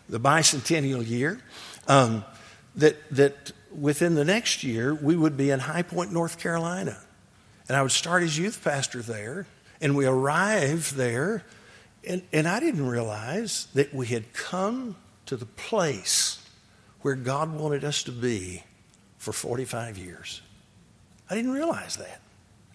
the 0.10 0.20
bicentennial 0.20 1.08
year, 1.08 1.40
um, 1.88 2.26
that, 2.78 2.96
that 3.12 3.52
within 3.78 4.16
the 4.16 4.26
next 4.26 4.64
year, 4.64 4.94
we 4.94 5.16
would 5.16 5.38
be 5.38 5.52
in 5.52 5.60
High 5.60 5.84
Point, 5.84 6.12
North 6.12 6.40
Carolina. 6.40 6.98
And 7.68 7.78
I 7.78 7.82
would 7.82 7.92
start 7.92 8.24
as 8.24 8.38
youth 8.38 8.64
pastor 8.64 9.02
there. 9.02 9.46
And 9.80 9.96
we 9.96 10.08
arrived 10.08 10.96
there, 10.96 11.44
and, 12.08 12.24
and 12.34 12.48
I 12.48 12.60
didn't 12.60 12.88
realize 12.88 13.68
that 13.76 13.94
we 13.94 14.08
had 14.08 14.34
come 14.34 14.96
to 15.28 15.38
the 15.38 15.46
place 15.46 16.44
where 17.02 17.14
God 17.14 17.54
wanted 17.54 17.84
us 17.84 18.02
to 18.04 18.12
be 18.12 18.64
for 19.20 19.32
45 19.32 19.98
years. 20.00 20.42
I 21.30 21.36
didn't 21.36 21.52
realize 21.52 21.98
that. 21.98 22.22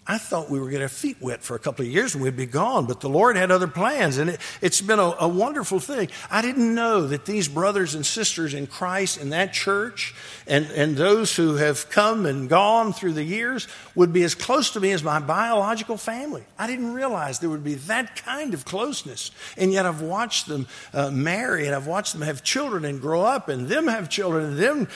I 0.05 0.17
thought 0.17 0.49
we 0.49 0.59
were 0.59 0.67
getting 0.67 0.83
our 0.83 0.89
feet 0.89 1.15
wet 1.21 1.43
for 1.43 1.55
a 1.55 1.59
couple 1.59 1.85
of 1.85 1.91
years 1.91 2.13
and 2.13 2.21
we'd 2.21 2.35
be 2.35 2.45
gone, 2.45 2.87
but 2.87 2.99
the 2.99 3.07
Lord 3.07 3.37
had 3.37 3.51
other 3.51 3.67
plans, 3.67 4.17
and 4.17 4.31
it, 4.31 4.41
has 4.61 4.81
been 4.81 4.99
a, 4.99 5.15
a, 5.19 5.27
wonderful 5.27 5.79
thing. 5.79 6.09
I 6.29 6.41
didn't 6.41 6.75
know 6.75 7.07
that 7.07 7.25
these 7.25 7.47
brothers 7.47 7.95
and 7.95 8.05
sisters 8.05 8.53
in 8.53 8.67
Christ 8.67 9.17
in 9.17 9.29
that 9.29 9.53
church 9.53 10.13
and, 10.45 10.65
and 10.71 10.97
those 10.97 11.33
who 11.33 11.55
have 11.55 11.89
come 11.89 12.25
and 12.25 12.49
gone 12.49 12.91
through 12.91 13.13
the 13.13 13.23
years 13.23 13.69
would 13.95 14.11
be 14.11 14.23
as 14.23 14.35
close 14.35 14.71
to 14.71 14.81
me 14.81 14.91
as 14.91 15.03
my 15.03 15.19
biological 15.19 15.95
family. 15.95 16.43
I 16.59 16.67
didn't 16.67 16.93
realize 16.93 17.39
there 17.39 17.49
would 17.49 17.63
be 17.63 17.75
that 17.75 18.17
kind 18.17 18.53
of 18.53 18.65
closeness, 18.65 19.31
and 19.55 19.71
yet 19.71 19.85
I've 19.85 20.01
watched 20.01 20.47
them 20.47 20.67
uh, 20.93 21.11
marry, 21.11 21.65
and 21.65 21.73
I've 21.73 21.87
watched 21.87 22.11
them 22.11 22.23
have 22.23 22.43
children 22.43 22.83
and 22.83 22.99
grow 22.99 23.21
up, 23.21 23.47
and 23.47 23.69
them 23.69 23.87
have 23.87 24.09
children, 24.09 24.45
and 24.47 24.57
them 24.57 24.87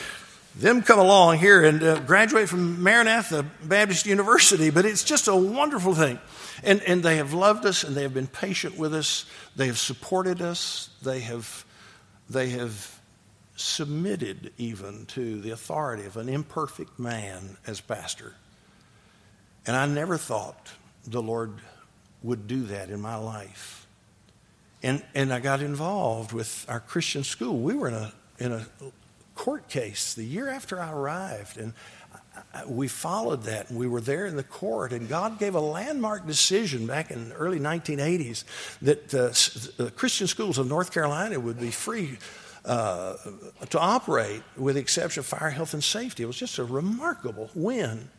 them 0.60 0.82
come 0.82 1.00
along 1.00 1.38
here 1.38 1.64
and 1.64 1.84
uh, 1.84 2.00
graduate 2.00 2.50
from 2.50 2.82
Maranatha 2.82 3.46
Baptist 3.64 4.06
University, 4.06 4.70
but 4.70 4.86
it's 4.86 5.04
just 5.04 5.28
a 5.28 5.36
wonderful 5.36 5.94
thing. 5.94 6.20
And, 6.64 6.82
and 6.84 7.04
they 7.04 7.18
have 7.18 7.34
loved 7.34 7.66
us 7.66 7.84
and 7.84 7.96
they 7.96 8.02
have 8.02 8.14
been 8.14 8.28
patient 8.28 8.78
with 8.78 8.94
us. 8.94 9.26
They 9.56 9.68
have 9.68 9.78
supported 9.78 10.42
us. 10.42 10.90
They 11.04 11.20
have, 11.20 11.66
they 12.30 12.50
have 12.50 13.00
submitted 13.56 14.52
even 14.58 15.06
to 15.08 15.40
the 15.42 15.52
authority 15.52 16.06
of 16.06 16.18
an 16.18 16.30
imperfect 16.30 16.98
man 16.98 17.58
as 17.68 17.80
pastor. 17.80 18.34
And 19.68 19.76
I 19.76 19.86
never 19.86 20.18
thought 20.18 20.72
the 21.06 21.22
Lord 21.22 21.54
would 22.24 22.48
do 22.48 22.64
that 22.64 22.90
in 22.90 23.00
my 23.00 23.16
life. 23.16 23.86
And, 24.82 25.04
and 25.14 25.32
I 25.32 25.40
got 25.40 25.62
involved 25.62 26.32
with 26.32 26.66
our 26.68 26.80
Christian 26.80 27.24
school. 27.24 27.60
We 27.60 27.76
were 27.76 27.90
in 27.90 27.94
a, 27.94 28.14
in 28.40 28.52
a 28.54 28.66
court 29.38 29.70
case 29.70 30.16
the 30.16 30.26
year 30.26 30.50
after 30.50 30.82
I 30.82 30.92
arrived. 30.92 31.58
And 31.58 31.74
we 32.68 32.88
followed 32.88 33.44
that 33.44 33.70
and 33.70 33.80
we 33.80 33.88
were 33.88 34.02
there 34.02 34.26
in 34.26 34.36
the 34.36 34.44
court 34.44 34.92
and 34.92 35.10
god 35.10 35.40
gave 35.40 35.56
a 35.56 35.60
landmark 35.60 36.26
decision 36.26 36.86
back 36.86 37.12
in 37.12 37.30
the 37.30 37.36
early 37.36 37.60
1980s 37.60 38.44
that 38.82 39.14
uh, 39.14 39.84
the 39.84 39.92
christian 39.92 40.28
schools 40.28 40.58
of 40.58 40.68
north 40.68 40.92
carolina 40.92 41.40
would 41.40 41.60
be 41.60 41.72
free 41.72 42.18
uh, 42.66 43.16
to 43.70 43.80
operate 43.80 44.44
with 44.56 44.76
the 44.76 44.82
exception 44.82 45.22
of 45.22 45.26
fire 45.26 45.50
health 45.50 45.74
and 45.74 45.84
safety 45.84 46.24
it 46.24 46.26
was 46.26 46.38
just 46.38 46.58
a 46.58 46.64
remarkable 46.64 47.50
win 47.56 48.10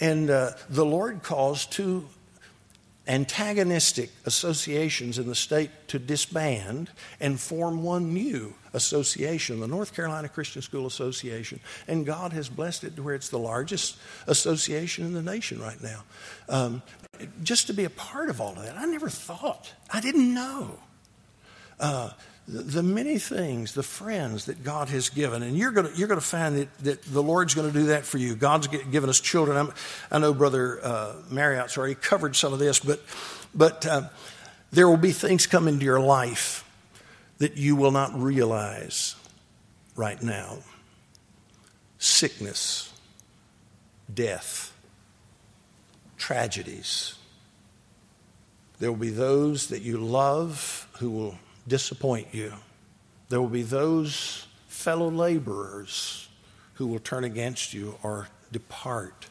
and 0.00 0.30
uh, 0.30 0.50
the 0.68 0.84
lord 0.84 1.22
caused 1.22 1.72
two 1.72 2.06
antagonistic 3.06 4.10
associations 4.26 5.18
in 5.18 5.26
the 5.26 5.34
state 5.34 5.70
to 5.88 5.98
disband 5.98 6.88
and 7.20 7.40
form 7.40 7.82
one 7.82 8.14
new 8.14 8.54
association, 8.72 9.60
the 9.60 9.66
North 9.66 9.94
Carolina 9.94 10.28
Christian 10.28 10.62
School 10.62 10.86
Association. 10.86 11.60
And 11.88 12.06
God 12.06 12.32
has 12.32 12.48
blessed 12.48 12.84
it 12.84 12.96
to 12.96 13.02
where 13.02 13.14
it's 13.14 13.28
the 13.28 13.38
largest 13.38 13.96
association 14.26 15.04
in 15.04 15.14
the 15.14 15.22
nation 15.22 15.60
right 15.60 15.82
now. 15.82 16.04
Um, 16.48 16.82
just 17.42 17.66
to 17.66 17.72
be 17.72 17.84
a 17.84 17.90
part 17.90 18.30
of 18.30 18.40
all 18.40 18.52
of 18.52 18.62
that, 18.62 18.76
I 18.76 18.86
never 18.86 19.08
thought, 19.08 19.72
I 19.90 20.00
didn't 20.00 20.32
know. 20.32 20.78
Uh, 21.80 22.10
the 22.48 22.82
many 22.82 23.18
things, 23.18 23.72
the 23.74 23.82
friends 23.82 24.46
that 24.46 24.64
God 24.64 24.88
has 24.88 25.08
given, 25.08 25.42
and 25.42 25.56
you're 25.56 25.70
going 25.70 25.88
you're 25.94 26.08
to 26.08 26.20
find 26.20 26.58
that, 26.58 26.78
that 26.78 27.02
the 27.02 27.22
Lord's 27.22 27.54
going 27.54 27.70
to 27.70 27.78
do 27.78 27.86
that 27.86 28.04
for 28.04 28.18
you. 28.18 28.34
God's 28.34 28.66
given 28.66 29.08
us 29.08 29.20
children. 29.20 29.56
I'm, 29.56 29.72
i 30.10 30.18
know 30.18 30.34
Brother 30.34 30.80
uh, 30.82 31.14
Marriott's 31.30 31.78
already 31.78 31.94
covered 31.94 32.34
some 32.34 32.52
of 32.52 32.58
this, 32.58 32.80
but, 32.80 33.00
but 33.54 33.86
uh, 33.86 34.08
there 34.72 34.88
will 34.88 34.96
be 34.96 35.12
things 35.12 35.46
come 35.46 35.68
into 35.68 35.84
your 35.84 36.00
life 36.00 36.68
that 37.38 37.56
you 37.56 37.76
will 37.76 37.92
not 37.92 38.18
realize 38.20 39.14
right 39.94 40.20
now 40.22 40.58
sickness, 41.98 42.92
death, 44.12 44.72
tragedies. 46.18 47.14
There 48.80 48.90
will 48.90 48.98
be 48.98 49.10
those 49.10 49.68
that 49.68 49.82
you 49.82 49.98
love 49.98 50.88
who 50.98 51.10
will 51.10 51.38
disappoint 51.66 52.28
you. 52.32 52.52
There 53.28 53.40
will 53.40 53.48
be 53.48 53.62
those 53.62 54.46
fellow 54.68 55.10
laborers 55.10 56.28
who 56.74 56.86
will 56.86 56.98
turn 56.98 57.24
against 57.24 57.72
you 57.72 57.96
or 58.02 58.28
depart, 58.50 59.26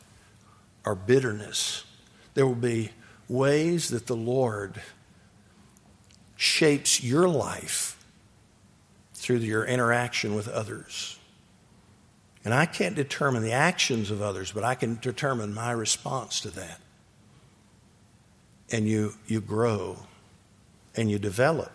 or 0.86 0.96
bitterness. 0.96 1.84
There 2.34 2.48
will 2.48 2.56
be 2.56 2.92
ways 3.30 3.90
that 3.90 4.08
the 4.08 4.16
Lord 4.16 4.82
shapes 6.36 7.04
your 7.04 7.30
life 7.30 8.04
through 9.14 9.38
your 9.38 9.66
interaction 9.66 10.34
with 10.34 10.48
others. 10.48 11.20
And 12.44 12.54
I 12.54 12.66
can't 12.66 12.96
determine 12.96 13.44
the 13.44 13.52
actions 13.52 14.10
of 14.10 14.22
others, 14.22 14.52
but 14.52 14.64
I 14.64 14.74
can 14.74 14.98
determine 15.00 15.54
my 15.54 15.72
response 15.72 16.40
to 16.42 16.50
that. 16.52 16.80
And 18.72 18.88
you, 18.88 19.14
you 19.28 19.42
grow 19.42 19.98
and 20.96 21.12
you 21.12 21.20
develop 21.20 21.72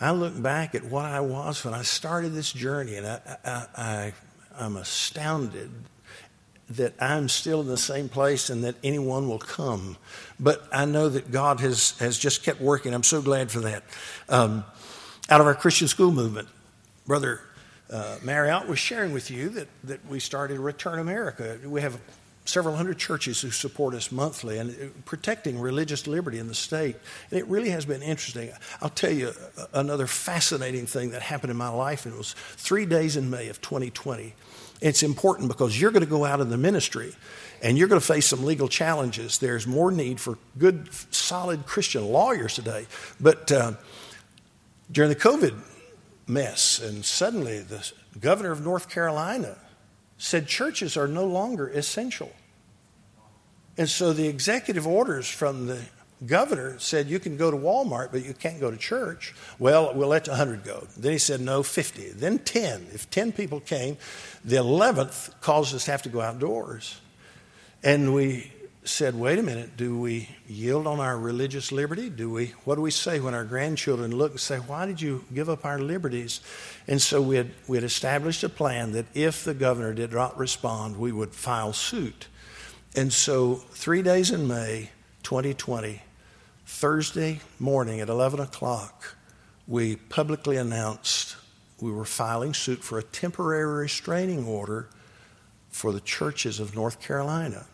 I 0.00 0.10
look 0.10 0.40
back 0.40 0.74
at 0.74 0.84
what 0.84 1.04
I 1.04 1.20
was 1.20 1.64
when 1.64 1.74
I 1.74 1.82
started 1.82 2.34
this 2.34 2.52
journey, 2.52 2.96
and 2.96 3.06
I, 3.06 3.20
I, 3.44 3.66
I, 3.76 4.12
I'm 4.58 4.76
astounded 4.76 5.70
that 6.70 6.94
I'm 7.00 7.28
still 7.28 7.60
in 7.60 7.66
the 7.66 7.76
same 7.76 8.08
place 8.08 8.50
and 8.50 8.64
that 8.64 8.74
anyone 8.82 9.28
will 9.28 9.38
come. 9.38 9.96
But 10.40 10.66
I 10.72 10.84
know 10.86 11.08
that 11.08 11.30
God 11.30 11.60
has, 11.60 11.96
has 11.98 12.18
just 12.18 12.42
kept 12.42 12.60
working. 12.60 12.94
I'm 12.94 13.02
so 13.02 13.20
glad 13.20 13.50
for 13.50 13.60
that. 13.60 13.84
Um, 14.28 14.64
out 15.30 15.40
of 15.40 15.46
our 15.46 15.54
Christian 15.54 15.88
school 15.88 16.10
movement, 16.10 16.48
Brother 17.06 17.40
uh, 17.90 18.16
Marriott 18.22 18.66
was 18.66 18.78
sharing 18.78 19.12
with 19.12 19.30
you 19.30 19.50
that, 19.50 19.68
that 19.84 20.04
we 20.06 20.18
started 20.18 20.58
Return 20.58 20.98
America. 20.98 21.58
We 21.64 21.82
have 21.82 21.98
several 22.44 22.76
hundred 22.76 22.98
churches 22.98 23.40
who 23.40 23.50
support 23.50 23.94
us 23.94 24.12
monthly 24.12 24.58
and 24.58 24.70
uh, 24.70 24.86
protecting 25.04 25.58
religious 25.58 26.06
liberty 26.06 26.38
in 26.38 26.46
the 26.46 26.54
state. 26.54 26.96
And 27.30 27.38
it 27.38 27.46
really 27.46 27.70
has 27.70 27.84
been 27.84 28.02
interesting. 28.02 28.50
I'll 28.82 28.90
tell 28.90 29.12
you 29.12 29.32
another 29.72 30.06
fascinating 30.06 30.86
thing 30.86 31.10
that 31.10 31.22
happened 31.22 31.50
in 31.50 31.56
my 31.56 31.68
life. 31.68 32.06
It 32.06 32.16
was 32.16 32.34
three 32.34 32.86
days 32.86 33.16
in 33.16 33.30
May 33.30 33.48
of 33.48 33.60
2020. 33.60 34.34
It's 34.80 35.02
important 35.02 35.48
because 35.48 35.80
you're 35.80 35.92
going 35.92 36.04
to 36.04 36.10
go 36.10 36.24
out 36.24 36.40
in 36.40 36.50
the 36.50 36.58
ministry 36.58 37.14
and 37.62 37.78
you're 37.78 37.88
going 37.88 38.00
to 38.00 38.06
face 38.06 38.26
some 38.26 38.44
legal 38.44 38.68
challenges. 38.68 39.38
There's 39.38 39.66
more 39.66 39.90
need 39.90 40.20
for 40.20 40.36
good, 40.58 40.92
solid 41.12 41.64
Christian 41.64 42.04
lawyers 42.04 42.54
today. 42.54 42.86
But 43.18 43.50
uh, 43.50 43.72
during 44.92 45.08
the 45.08 45.16
COVID 45.16 45.54
mess, 46.26 46.80
and 46.80 47.04
suddenly 47.04 47.60
the 47.60 47.90
governor 48.20 48.50
of 48.50 48.62
North 48.62 48.90
Carolina 48.90 49.56
said 50.18 50.46
churches 50.46 50.96
are 50.96 51.08
no 51.08 51.26
longer 51.26 51.68
essential. 51.68 52.32
And 53.76 53.88
so 53.88 54.12
the 54.12 54.28
executive 54.28 54.86
orders 54.86 55.28
from 55.28 55.66
the 55.66 55.82
governor 56.26 56.78
said 56.78 57.08
you 57.08 57.18
can 57.18 57.36
go 57.36 57.50
to 57.50 57.56
Walmart, 57.56 58.12
but 58.12 58.24
you 58.24 58.32
can't 58.34 58.60
go 58.60 58.70
to 58.70 58.76
church. 58.76 59.34
Well, 59.58 59.92
we'll 59.94 60.08
let 60.08 60.28
100 60.28 60.64
go. 60.64 60.86
Then 60.96 61.12
he 61.12 61.18
said 61.18 61.40
no, 61.40 61.62
50. 61.62 62.10
Then 62.10 62.38
10. 62.38 62.86
If 62.92 63.10
10 63.10 63.32
people 63.32 63.60
came, 63.60 63.96
the 64.44 64.56
11th 64.56 65.40
caused 65.40 65.74
us 65.74 65.86
to 65.86 65.90
have 65.90 66.02
to 66.02 66.08
go 66.08 66.20
outdoors. 66.20 67.00
And 67.82 68.14
we 68.14 68.52
said, 68.84 69.14
wait 69.14 69.38
a 69.38 69.42
minute, 69.42 69.78
do 69.78 69.98
we 69.98 70.28
yield 70.46 70.86
on 70.86 71.00
our 71.00 71.18
religious 71.18 71.72
liberty? 71.72 72.10
Do 72.10 72.30
we, 72.30 72.48
what 72.64 72.74
do 72.74 72.82
we 72.82 72.90
say 72.90 73.18
when 73.18 73.32
our 73.32 73.44
grandchildren 73.44 74.14
look 74.14 74.32
and 74.32 74.40
say, 74.40 74.58
why 74.58 74.84
did 74.84 75.00
you 75.00 75.24
give 75.32 75.48
up 75.48 75.64
our 75.64 75.78
liberties? 75.78 76.40
And 76.86 77.00
so 77.00 77.22
we 77.22 77.36
had, 77.36 77.50
we 77.66 77.78
had 77.78 77.84
established 77.84 78.44
a 78.44 78.48
plan 78.50 78.92
that 78.92 79.06
if 79.14 79.42
the 79.42 79.54
governor 79.54 79.94
did 79.94 80.12
not 80.12 80.38
respond, 80.38 80.98
we 80.98 81.12
would 81.12 81.34
file 81.34 81.72
suit. 81.72 82.28
And 82.94 83.10
so 83.10 83.54
three 83.54 84.02
days 84.02 84.30
in 84.30 84.46
May 84.46 84.90
2020, 85.22 86.02
Thursday 86.66 87.40
morning 87.58 88.00
at 88.00 88.10
11 88.10 88.38
o'clock, 88.38 89.16
we 89.66 89.96
publicly 89.96 90.58
announced 90.58 91.36
we 91.80 91.90
were 91.90 92.04
filing 92.04 92.52
suit 92.52 92.84
for 92.84 92.98
a 92.98 93.02
temporary 93.02 93.82
restraining 93.82 94.46
order 94.46 94.88
for 95.70 95.90
the 95.90 96.00
churches 96.00 96.60
of 96.60 96.74
North 96.74 97.00
Carolina 97.00 97.66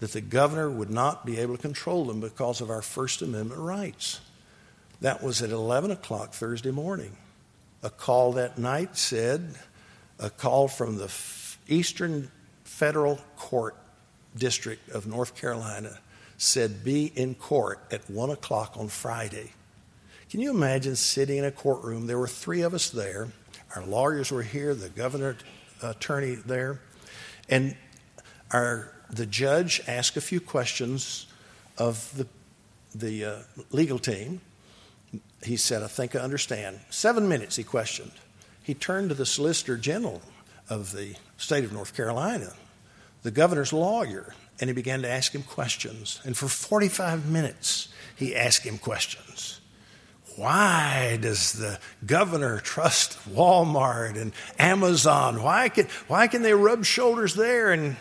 that 0.00 0.12
the 0.12 0.20
governor 0.20 0.70
would 0.70 0.90
not 0.90 1.24
be 1.24 1.38
able 1.38 1.56
to 1.56 1.62
control 1.62 2.06
them 2.06 2.20
because 2.20 2.60
of 2.60 2.70
our 2.70 2.82
First 2.82 3.22
Amendment 3.22 3.60
rights. 3.60 4.20
That 5.00 5.22
was 5.22 5.42
at 5.42 5.50
11 5.50 5.90
o'clock 5.90 6.32
Thursday 6.32 6.70
morning. 6.70 7.16
A 7.82 7.90
call 7.90 8.32
that 8.32 8.58
night 8.58 8.96
said, 8.96 9.54
a 10.18 10.28
call 10.28 10.68
from 10.68 10.96
the 10.96 11.10
Eastern 11.68 12.30
Federal 12.64 13.18
Court 13.36 13.76
District 14.36 14.88
of 14.90 15.06
North 15.06 15.36
Carolina 15.36 15.98
said, 16.36 16.82
be 16.82 17.06
in 17.14 17.34
court 17.34 17.80
at 17.90 18.08
1 18.10 18.30
o'clock 18.30 18.74
on 18.78 18.88
Friday. 18.88 19.52
Can 20.30 20.40
you 20.40 20.50
imagine 20.50 20.96
sitting 20.96 21.38
in 21.38 21.44
a 21.44 21.50
courtroom? 21.50 22.06
There 22.06 22.18
were 22.18 22.28
three 22.28 22.62
of 22.62 22.72
us 22.72 22.90
there. 22.90 23.28
Our 23.76 23.84
lawyers 23.84 24.30
were 24.30 24.42
here, 24.42 24.74
the 24.74 24.88
governor 24.88 25.36
attorney 25.82 26.34
there, 26.34 26.80
and 27.48 27.76
our 28.52 28.92
the 29.12 29.26
judge 29.26 29.80
asked 29.86 30.16
a 30.16 30.20
few 30.20 30.40
questions 30.40 31.26
of 31.78 32.16
the, 32.16 32.26
the 32.94 33.24
uh, 33.24 33.36
legal 33.70 33.98
team. 33.98 34.40
He 35.42 35.56
said, 35.56 35.82
I 35.82 35.86
think 35.86 36.14
I 36.14 36.20
understand. 36.20 36.80
Seven 36.90 37.28
minutes 37.28 37.56
he 37.56 37.64
questioned. 37.64 38.12
He 38.62 38.74
turned 38.74 39.08
to 39.08 39.14
the 39.14 39.26
Solicitor 39.26 39.76
General 39.76 40.22
of 40.68 40.92
the 40.92 41.16
state 41.36 41.64
of 41.64 41.72
North 41.72 41.96
Carolina, 41.96 42.52
the 43.22 43.30
governor's 43.30 43.72
lawyer, 43.72 44.34
and 44.60 44.68
he 44.68 44.74
began 44.74 45.02
to 45.02 45.08
ask 45.08 45.34
him 45.34 45.42
questions. 45.42 46.20
And 46.24 46.36
for 46.36 46.48
45 46.48 47.26
minutes, 47.28 47.88
he 48.14 48.36
asked 48.36 48.64
him 48.64 48.78
questions. 48.78 49.60
Why 50.36 51.18
does 51.20 51.52
the 51.52 51.78
governor 52.06 52.60
trust 52.60 53.18
Walmart 53.28 54.20
and 54.20 54.32
Amazon? 54.58 55.42
Why 55.42 55.68
can, 55.68 55.86
why 56.06 56.28
can 56.28 56.42
they 56.42 56.54
rub 56.54 56.84
shoulders 56.84 57.34
there 57.34 57.72
and 57.72 57.96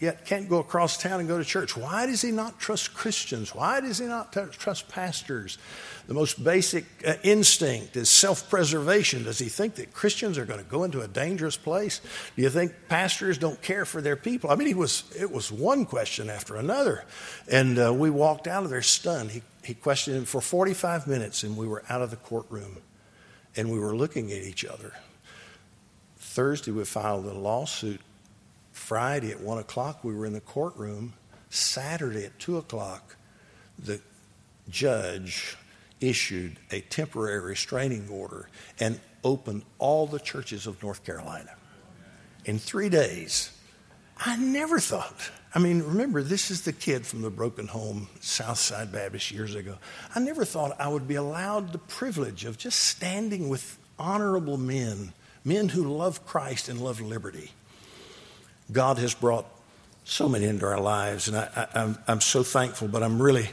yet 0.00 0.24
can't 0.24 0.48
go 0.48 0.58
across 0.58 0.96
town 0.96 1.20
and 1.20 1.28
go 1.28 1.38
to 1.38 1.44
church? 1.44 1.76
Why 1.76 2.06
does 2.06 2.22
he 2.22 2.30
not 2.30 2.58
trust 2.58 2.94
Christians? 2.94 3.54
Why 3.54 3.80
does 3.80 3.98
he 3.98 4.06
not 4.06 4.32
t- 4.32 4.42
trust 4.52 4.88
pastors? 4.88 5.58
The 6.06 6.14
most 6.14 6.42
basic 6.42 6.84
uh, 7.06 7.14
instinct 7.22 7.96
is 7.96 8.08
self 8.08 8.48
preservation. 8.48 9.24
Does 9.24 9.38
he 9.38 9.48
think 9.48 9.74
that 9.74 9.92
Christians 9.92 10.38
are 10.38 10.44
going 10.44 10.62
to 10.62 10.70
go 10.70 10.84
into 10.84 11.00
a 11.00 11.08
dangerous 11.08 11.56
place? 11.56 12.00
Do 12.36 12.42
you 12.42 12.50
think 12.50 12.72
pastors 12.88 13.38
don't 13.38 13.60
care 13.60 13.84
for 13.84 14.00
their 14.00 14.16
people? 14.16 14.50
I 14.50 14.54
mean, 14.54 14.68
he 14.68 14.74
was, 14.74 15.04
it 15.18 15.30
was 15.30 15.50
one 15.50 15.84
question 15.84 16.30
after 16.30 16.56
another. 16.56 17.04
And 17.50 17.78
uh, 17.78 17.92
we 17.92 18.10
walked 18.10 18.46
out 18.46 18.64
of 18.64 18.70
there 18.70 18.82
stunned. 18.82 19.32
He, 19.32 19.42
he 19.64 19.74
questioned 19.74 20.16
him 20.16 20.24
for 20.24 20.40
45 20.40 21.06
minutes, 21.06 21.42
and 21.42 21.56
we 21.56 21.66
were 21.66 21.82
out 21.88 22.02
of 22.02 22.10
the 22.10 22.16
courtroom. 22.16 22.78
And 23.56 23.70
we 23.70 23.78
were 23.78 23.96
looking 23.96 24.30
at 24.30 24.42
each 24.42 24.64
other. 24.64 24.94
Thursday, 26.18 26.70
we 26.70 26.84
filed 26.84 27.26
a 27.26 27.34
lawsuit 27.34 28.00
Friday 28.78 29.30
at 29.32 29.40
1 29.40 29.58
o'clock, 29.58 30.02
we 30.02 30.14
were 30.14 30.24
in 30.24 30.32
the 30.32 30.40
courtroom. 30.40 31.12
Saturday 31.50 32.24
at 32.24 32.38
2 32.38 32.56
o'clock, 32.56 33.16
the 33.78 34.00
judge 34.70 35.56
issued 36.00 36.58
a 36.70 36.80
temporary 36.80 37.40
restraining 37.40 38.08
order 38.08 38.48
and 38.78 39.00
opened 39.24 39.64
all 39.78 40.06
the 40.06 40.20
churches 40.20 40.66
of 40.66 40.82
North 40.82 41.04
Carolina. 41.04 41.50
In 42.44 42.58
three 42.58 42.88
days, 42.88 43.50
I 44.16 44.36
never 44.36 44.78
thought. 44.78 45.30
I 45.54 45.58
mean, 45.58 45.82
remember, 45.82 46.22
this 46.22 46.50
is 46.50 46.62
the 46.62 46.72
kid 46.72 47.06
from 47.06 47.22
the 47.22 47.30
broken 47.30 47.66
home, 47.66 48.08
Southside 48.20 48.92
Baptist, 48.92 49.32
years 49.32 49.54
ago. 49.54 49.76
I 50.14 50.20
never 50.20 50.44
thought 50.44 50.80
I 50.80 50.88
would 50.88 51.08
be 51.08 51.16
allowed 51.16 51.72
the 51.72 51.78
privilege 51.78 52.44
of 52.44 52.58
just 52.58 52.78
standing 52.80 53.48
with 53.48 53.78
honorable 53.98 54.56
men, 54.56 55.12
men 55.44 55.68
who 55.68 55.84
love 55.84 56.24
Christ 56.26 56.68
and 56.68 56.80
love 56.80 57.00
liberty. 57.00 57.50
God 58.70 58.98
has 58.98 59.14
brought 59.14 59.46
so 60.04 60.28
many 60.28 60.46
into 60.46 60.66
our 60.66 60.80
lives, 60.80 61.28
and 61.28 61.36
I, 61.36 61.94
am 62.06 62.20
so 62.20 62.42
thankful, 62.42 62.88
but 62.88 63.02
I'm 63.02 63.20
really 63.20 63.50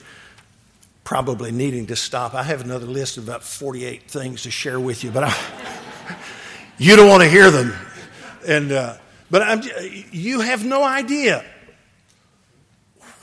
probably 1.03 1.51
needing 1.51 1.85
to 1.87 1.95
stop. 1.95 2.33
I 2.33 2.43
have 2.43 2.61
another 2.61 2.85
list 2.85 3.17
of 3.17 3.27
about 3.27 3.43
48 3.43 4.09
things 4.09 4.43
to 4.43 4.51
share 4.51 4.79
with 4.79 5.03
you, 5.03 5.11
but 5.11 5.23
I, 5.25 5.35
you 6.77 6.95
don't 6.95 7.07
want 7.09 7.23
to 7.23 7.29
hear 7.29 7.51
them. 7.51 7.73
And, 8.47 8.71
uh, 8.71 8.97
but 9.29 9.41
I'm, 9.41 9.61
you 10.11 10.41
have 10.41 10.65
no 10.65 10.83
idea 10.83 11.45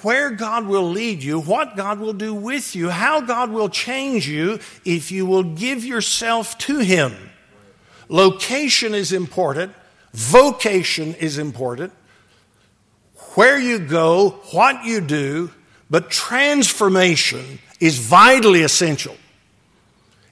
where 0.02 0.30
God 0.30 0.66
will 0.66 0.88
lead 0.90 1.22
you, 1.22 1.40
what 1.40 1.76
God 1.76 2.00
will 2.00 2.12
do 2.12 2.34
with 2.34 2.74
you, 2.74 2.90
how 2.90 3.20
God 3.20 3.50
will 3.50 3.68
change 3.68 4.28
you 4.28 4.58
if 4.84 5.12
you 5.12 5.26
will 5.26 5.44
give 5.44 5.84
yourself 5.84 6.58
to 6.58 6.78
Him. 6.78 7.14
Location 8.08 8.94
is 8.94 9.12
important. 9.12 9.72
Vocation 10.12 11.14
is 11.14 11.38
important. 11.38 11.92
Where 13.34 13.58
you 13.58 13.78
go, 13.78 14.30
what 14.52 14.84
you 14.84 15.00
do, 15.00 15.50
but 15.88 16.10
transformation 16.10 17.58
is 17.80 17.98
vitally 17.98 18.62
essential. 18.62 19.16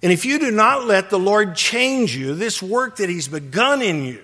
And 0.02 0.12
if 0.12 0.24
you 0.24 0.38
do 0.38 0.50
not 0.50 0.86
let 0.86 1.10
the 1.10 1.18
Lord 1.18 1.54
change 1.54 2.16
you, 2.16 2.34
this 2.34 2.62
work 2.62 2.96
that 2.96 3.08
He's 3.08 3.28
begun 3.28 3.82
in 3.82 4.04
you, 4.04 4.22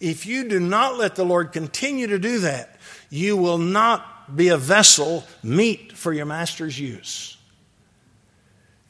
if 0.00 0.26
you 0.26 0.48
do 0.48 0.60
not 0.60 0.98
let 0.98 1.16
the 1.16 1.24
Lord 1.24 1.52
continue 1.52 2.06
to 2.08 2.18
do 2.18 2.40
that, 2.40 2.76
you 3.10 3.36
will 3.36 3.58
not 3.58 4.36
be 4.36 4.48
a 4.48 4.56
vessel 4.56 5.24
meet 5.42 5.92
for 5.92 6.12
your 6.12 6.26
master's 6.26 6.78
use. 6.78 7.36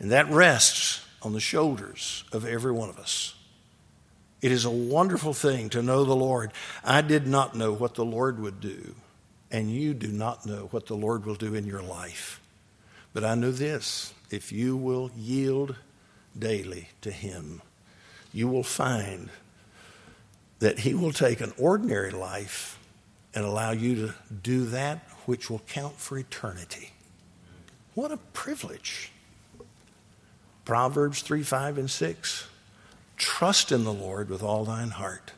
And 0.00 0.10
that 0.12 0.28
rests 0.30 1.04
on 1.22 1.32
the 1.32 1.40
shoulders 1.40 2.24
of 2.32 2.44
every 2.44 2.72
one 2.72 2.88
of 2.88 2.98
us. 2.98 3.34
It 4.44 4.52
is 4.52 4.66
a 4.66 4.70
wonderful 4.70 5.32
thing 5.32 5.70
to 5.70 5.80
know 5.82 6.04
the 6.04 6.14
Lord. 6.14 6.52
I 6.84 7.00
did 7.00 7.26
not 7.26 7.54
know 7.54 7.72
what 7.72 7.94
the 7.94 8.04
Lord 8.04 8.38
would 8.38 8.60
do, 8.60 8.94
and 9.50 9.70
you 9.70 9.94
do 9.94 10.08
not 10.08 10.44
know 10.44 10.68
what 10.70 10.84
the 10.84 10.94
Lord 10.94 11.24
will 11.24 11.34
do 11.34 11.54
in 11.54 11.64
your 11.64 11.80
life. 11.80 12.42
But 13.14 13.24
I 13.24 13.36
know 13.36 13.52
this 13.52 14.12
if 14.30 14.52
you 14.52 14.76
will 14.76 15.10
yield 15.16 15.76
daily 16.38 16.90
to 17.00 17.10
Him, 17.10 17.62
you 18.34 18.46
will 18.46 18.62
find 18.62 19.30
that 20.58 20.80
He 20.80 20.92
will 20.92 21.12
take 21.12 21.40
an 21.40 21.54
ordinary 21.56 22.10
life 22.10 22.78
and 23.34 23.46
allow 23.46 23.70
you 23.70 23.94
to 23.94 24.14
do 24.42 24.66
that 24.66 24.98
which 25.24 25.48
will 25.48 25.62
count 25.68 25.98
for 25.98 26.18
eternity. 26.18 26.90
What 27.94 28.12
a 28.12 28.18
privilege. 28.34 29.10
Proverbs 30.66 31.22
3 31.22 31.42
5 31.42 31.78
and 31.78 31.90
6. 31.90 32.48
Trust 33.16 33.72
in 33.72 33.84
the 33.84 33.92
Lord 33.92 34.28
with 34.28 34.42
all 34.42 34.64
thine 34.64 34.90
heart. 34.90 35.32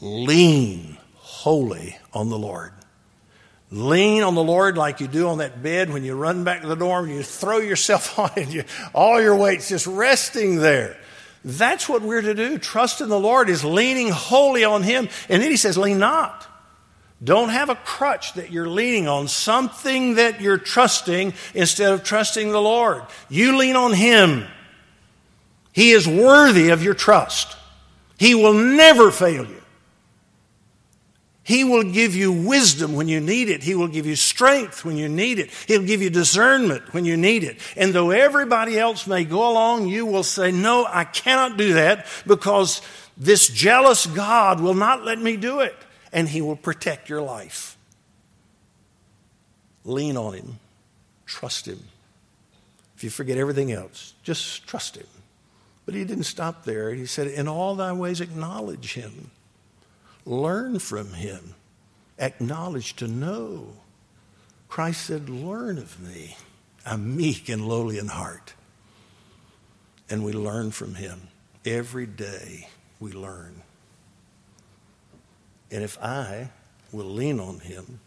Lean 0.00 0.98
wholly 1.14 1.96
on 2.12 2.30
the 2.30 2.38
Lord. 2.38 2.72
Lean 3.70 4.22
on 4.22 4.34
the 4.34 4.42
Lord 4.42 4.76
like 4.76 5.00
you 5.00 5.08
do 5.08 5.28
on 5.28 5.38
that 5.38 5.62
bed 5.62 5.90
when 5.90 6.04
you 6.04 6.14
run 6.14 6.44
back 6.44 6.60
to 6.60 6.66
the 6.66 6.74
dorm 6.74 7.06
and 7.06 7.14
you 7.14 7.22
throw 7.22 7.58
yourself 7.58 8.18
on 8.18 8.30
it. 8.36 8.48
You, 8.48 8.64
all 8.94 9.20
your 9.20 9.36
weight's 9.36 9.68
just 9.68 9.86
resting 9.86 10.56
there. 10.56 10.96
That's 11.44 11.88
what 11.88 12.02
we're 12.02 12.22
to 12.22 12.34
do. 12.34 12.58
Trust 12.58 13.00
in 13.00 13.08
the 13.08 13.18
Lord 13.18 13.48
is 13.48 13.64
leaning 13.64 14.10
wholly 14.10 14.64
on 14.64 14.82
Him. 14.82 15.08
And 15.28 15.42
then 15.42 15.50
He 15.50 15.56
says, 15.56 15.78
lean 15.78 15.98
not. 15.98 16.46
Don't 17.24 17.50
have 17.50 17.70
a 17.70 17.76
crutch 17.76 18.34
that 18.34 18.50
you're 18.50 18.68
leaning 18.68 19.06
on, 19.06 19.28
something 19.28 20.16
that 20.16 20.40
you're 20.40 20.58
trusting 20.58 21.34
instead 21.54 21.92
of 21.92 22.02
trusting 22.02 22.50
the 22.50 22.60
Lord. 22.60 23.04
You 23.28 23.56
lean 23.56 23.76
on 23.76 23.92
Him. 23.92 24.46
He 25.72 25.90
is 25.92 26.06
worthy 26.06 26.68
of 26.68 26.82
your 26.82 26.94
trust. 26.94 27.56
He 28.18 28.34
will 28.34 28.54
never 28.54 29.10
fail 29.10 29.44
you. 29.44 29.62
He 31.44 31.64
will 31.64 31.82
give 31.82 32.14
you 32.14 32.30
wisdom 32.30 32.94
when 32.94 33.08
you 33.08 33.20
need 33.20 33.48
it. 33.48 33.64
He 33.64 33.74
will 33.74 33.88
give 33.88 34.06
you 34.06 34.14
strength 34.14 34.84
when 34.84 34.96
you 34.96 35.08
need 35.08 35.40
it. 35.40 35.50
He'll 35.66 35.82
give 35.82 36.00
you 36.00 36.08
discernment 36.08 36.94
when 36.94 37.04
you 37.04 37.16
need 37.16 37.42
it. 37.42 37.58
And 37.76 37.92
though 37.92 38.10
everybody 38.10 38.78
else 38.78 39.08
may 39.08 39.24
go 39.24 39.50
along, 39.50 39.88
you 39.88 40.06
will 40.06 40.22
say, 40.22 40.52
No, 40.52 40.86
I 40.88 41.02
cannot 41.04 41.56
do 41.56 41.74
that 41.74 42.06
because 42.26 42.80
this 43.16 43.48
jealous 43.48 44.06
God 44.06 44.60
will 44.60 44.74
not 44.74 45.04
let 45.04 45.18
me 45.18 45.36
do 45.36 45.60
it. 45.60 45.74
And 46.12 46.28
He 46.28 46.42
will 46.42 46.56
protect 46.56 47.08
your 47.08 47.22
life. 47.22 47.76
Lean 49.84 50.16
on 50.16 50.34
Him, 50.34 50.58
trust 51.26 51.66
Him. 51.66 51.80
If 52.96 53.02
you 53.02 53.10
forget 53.10 53.36
everything 53.36 53.72
else, 53.72 54.14
just 54.22 54.64
trust 54.68 54.96
Him. 54.96 55.06
But 55.84 55.94
he 55.94 56.04
didn't 56.04 56.24
stop 56.24 56.64
there. 56.64 56.94
He 56.94 57.06
said, 57.06 57.26
In 57.26 57.48
all 57.48 57.74
thy 57.74 57.92
ways, 57.92 58.20
acknowledge 58.20 58.94
him, 58.94 59.30
learn 60.24 60.78
from 60.78 61.14
him, 61.14 61.54
acknowledge 62.18 62.94
to 62.96 63.08
know. 63.08 63.68
Christ 64.68 65.06
said, 65.06 65.28
Learn 65.28 65.78
of 65.78 66.00
me. 66.00 66.36
I'm 66.84 67.16
meek 67.16 67.48
and 67.48 67.66
lowly 67.66 67.98
in 67.98 68.08
heart. 68.08 68.54
And 70.10 70.24
we 70.24 70.32
learn 70.32 70.72
from 70.72 70.96
him. 70.96 71.28
Every 71.64 72.06
day 72.06 72.68
we 73.00 73.12
learn. 73.12 73.62
And 75.70 75.82
if 75.82 75.98
I 76.02 76.50
will 76.92 77.06
lean 77.06 77.40
on 77.40 77.60
him, 77.60 78.00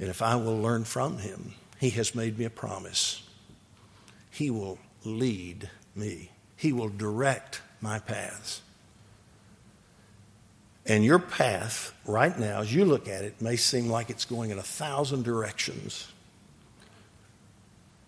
and 0.00 0.08
if 0.08 0.20
I 0.20 0.34
will 0.34 0.58
learn 0.58 0.84
from 0.84 1.18
him, 1.18 1.54
he 1.78 1.90
has 1.90 2.14
made 2.14 2.38
me 2.38 2.44
a 2.44 2.50
promise. 2.50 3.22
He 4.30 4.50
will 4.50 4.78
lead 5.04 5.70
me. 5.94 6.31
He 6.62 6.72
will 6.72 6.90
direct 6.90 7.60
my 7.80 7.98
paths. 7.98 8.62
And 10.86 11.04
your 11.04 11.18
path 11.18 11.92
right 12.06 12.38
now, 12.38 12.60
as 12.60 12.72
you 12.72 12.84
look 12.84 13.08
at 13.08 13.24
it, 13.24 13.42
may 13.42 13.56
seem 13.56 13.88
like 13.88 14.10
it's 14.10 14.24
going 14.24 14.50
in 14.50 14.58
a 14.58 14.62
thousand 14.62 15.24
directions. 15.24 16.06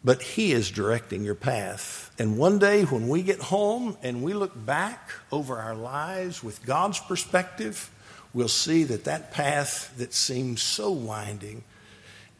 But 0.04 0.22
He 0.22 0.52
is 0.52 0.70
directing 0.70 1.24
your 1.24 1.34
path. 1.34 2.12
And 2.16 2.38
one 2.38 2.60
day 2.60 2.84
when 2.84 3.08
we 3.08 3.24
get 3.24 3.40
home 3.40 3.96
and 4.04 4.22
we 4.22 4.34
look 4.34 4.52
back 4.64 5.10
over 5.32 5.58
our 5.58 5.74
lives 5.74 6.44
with 6.44 6.64
God's 6.64 7.00
perspective, 7.00 7.90
we'll 8.32 8.46
see 8.46 8.84
that 8.84 9.02
that 9.02 9.32
path 9.32 9.92
that 9.96 10.14
seemed 10.14 10.60
so 10.60 10.92
winding 10.92 11.64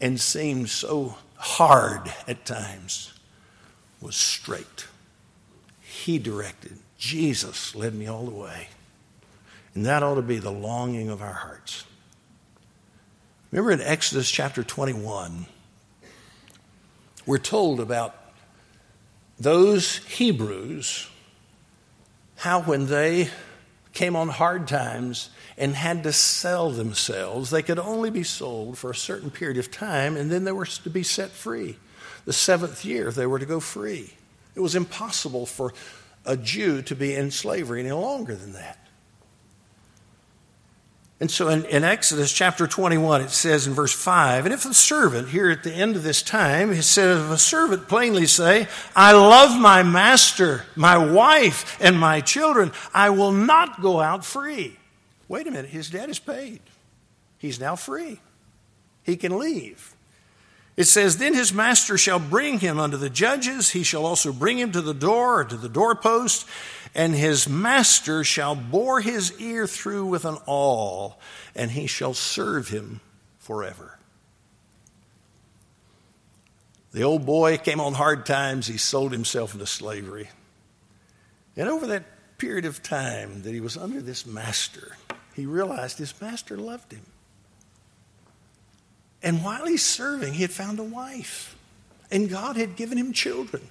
and 0.01 0.21
seemed 0.21 0.69
so 0.71 1.17
hard 1.39 2.09
at 2.29 2.45
times 2.45 3.13
was 4.01 4.15
straight. 4.15 4.87
He 6.05 6.19
directed. 6.19 6.77
Jesus 6.99 7.75
led 7.75 7.95
me 7.95 8.07
all 8.07 8.27
the 8.27 8.35
way. 8.35 8.69
And 9.75 9.87
that 9.87 10.03
ought 10.03 10.17
to 10.17 10.23
be 10.23 10.37
the 10.37 10.51
longing 10.51 11.09
of 11.09 11.23
our 11.23 11.33
hearts. 11.33 11.85
Remember 13.51 13.71
in 13.71 13.81
Exodus 13.81 14.31
chapter 14.31 14.63
21, 14.63 15.47
we're 17.25 17.39
told 17.39 17.81
about 17.81 18.15
those 19.41 19.97
Hebrews, 19.97 21.09
how 22.37 22.61
when 22.61 22.85
they 22.85 23.31
came 23.95 24.15
on 24.15 24.29
hard 24.29 24.69
times 24.69 25.31
and 25.57 25.75
had 25.75 26.03
to 26.03 26.13
sell 26.13 26.69
themselves. 26.69 27.49
They 27.49 27.63
could 27.63 27.79
only 27.79 28.11
be 28.11 28.25
sold 28.25 28.77
for 28.77 28.91
a 28.91 28.95
certain 28.95 29.31
period 29.31 29.57
of 29.57 29.71
time, 29.71 30.19
and 30.19 30.31
then 30.31 30.45
they 30.45 30.53
were 30.53 30.67
to 30.67 30.91
be 30.91 31.03
set 31.03 31.31
free. 31.31 31.79
The 32.27 32.35
seventh 32.35 32.85
year, 32.85 33.11
they 33.11 33.25
were 33.25 33.39
to 33.39 33.47
go 33.47 33.59
free. 33.59 34.13
It 34.55 34.61
was 34.61 34.75
impossible 34.75 35.47
for 35.47 35.73
a 36.25 36.37
Jew 36.37 36.83
to 36.83 36.95
be 36.95 37.15
in 37.15 37.31
slavery 37.31 37.81
any 37.81 37.93
longer 37.93 38.35
than 38.35 38.53
that. 38.53 38.79
And 41.21 41.31
so 41.31 41.49
in, 41.49 41.65
in, 41.67 41.85
Exodus 41.85 42.33
chapter 42.33 42.67
21, 42.67 43.23
it 43.23 43.31
says 43.31 43.67
in 43.67 43.73
verse 43.73 43.93
5, 43.93 44.47
and 44.47 44.53
if 44.53 44.67
a 44.67 44.75
servant, 44.75 45.29
here 45.29 45.49
at 45.49 45.63
the 45.63 45.73
end 45.73 45.95
of 45.97 46.03
this 46.03 46.23
time, 46.23 46.71
it 46.71 46.83
says, 46.83 47.25
if 47.25 47.31
a 47.31 47.39
servant 47.39 47.89
plainly 47.89 48.27
say, 48.27 48.67
I 48.97 49.13
love 49.13 49.59
my 49.59 49.83
master, 49.85 50.65
my 50.75 50.99
wife, 50.99 51.81
and 51.81 51.99
my 51.99 52.21
children, 52.21 52.73
I 52.93 53.11
will 53.11 53.33
not 53.33 53.81
go 53.81 54.01
out 54.01 54.25
free. 54.25 54.77
Wait 55.29 55.47
a 55.47 55.51
minute, 55.51 55.71
his 55.71 55.89
debt 55.89 56.11
is 56.11 56.19
paid. 56.19 56.61
He's 57.39 57.61
now 57.61 57.77
free. 57.77 58.21
He 59.05 59.17
can 59.17 59.39
leave. 59.39 59.94
It 60.77 60.85
says, 60.85 61.19
Then 61.19 61.35
his 61.35 61.53
master 61.53 61.97
shall 61.97 62.19
bring 62.19 62.59
him 62.59 62.81
unto 62.81 62.97
the 62.97 63.11
judges. 63.11 63.71
He 63.71 63.83
shall 63.83 64.05
also 64.05 64.33
bring 64.33 64.59
him 64.59 64.73
to 64.73 64.83
the 64.83 64.95
door 64.95 65.41
or 65.41 65.45
to 65.45 65.57
the 65.57 65.69
doorpost, 65.69 66.47
and 66.95 67.15
his 67.15 67.49
master 67.49 68.25
shall 68.25 68.55
bore 68.55 69.01
his 69.01 69.41
ear 69.41 69.67
through 69.67 70.07
with 70.07 70.25
an 70.25 70.39
awl, 70.47 71.19
and 71.55 71.71
he 71.71 71.87
shall 71.87 72.15
serve 72.15 72.69
him 72.69 73.01
forever. 73.39 73.99
The 76.93 77.03
old 77.03 77.27
boy 77.27 77.59
came 77.59 77.81
on 77.81 77.95
hard 77.95 78.25
times. 78.25 78.69
He 78.69 78.79
sold 78.79 79.13
himself 79.13 79.53
into 79.53 79.67
slavery. 79.67 80.31
And 81.57 81.69
over 81.69 81.89
that 81.89 82.05
period 82.39 82.65
of 82.65 82.83
time 82.83 83.43
that 83.43 83.53
he 83.53 83.61
was 83.61 83.77
under 83.77 84.01
this 84.01 84.25
master, 84.27 84.97
he 85.35 85.47
realized 85.47 85.99
his 85.99 86.21
master 86.21 86.57
loved 86.57 86.93
him. 86.93 87.05
And 89.25 89.43
while 89.43 89.65
he's 89.65 89.85
serving, 89.85 90.35
he 90.35 90.43
had 90.43 90.53
found 90.53 90.79
a 90.79 90.85
wife, 90.85 91.57
and 92.11 92.29
God 92.29 92.57
had 92.57 92.77
given 92.77 92.99
him 92.99 93.15
children. 93.15 93.67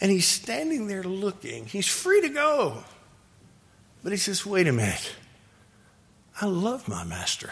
And 0.00 0.12
he's 0.12 0.28
standing 0.28 0.86
there 0.86 1.02
looking. 1.02 1.66
He's 1.66 1.88
free 1.88 2.20
to 2.20 2.28
go. 2.28 2.84
But 4.04 4.12
he 4.12 4.18
says, 4.18 4.46
wait 4.46 4.68
a 4.68 4.72
minute. 4.72 5.16
I 6.40 6.46
love 6.46 6.86
my 6.86 7.02
master. 7.02 7.50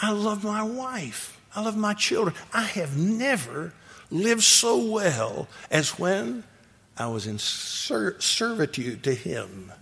I 0.00 0.12
love 0.12 0.42
my 0.42 0.62
wife. 0.62 1.38
I 1.54 1.62
love 1.62 1.76
my 1.76 1.92
children. 1.92 2.34
I 2.54 2.62
have 2.62 2.96
never 2.96 3.74
lived 4.10 4.44
so 4.44 4.90
well 4.90 5.48
as 5.70 5.98
when 5.98 6.44
I 6.96 7.08
was 7.08 7.26
in 7.26 7.38
ser- 7.38 8.18
servitude 8.20 9.02
to 9.04 9.14
him. 9.14 9.72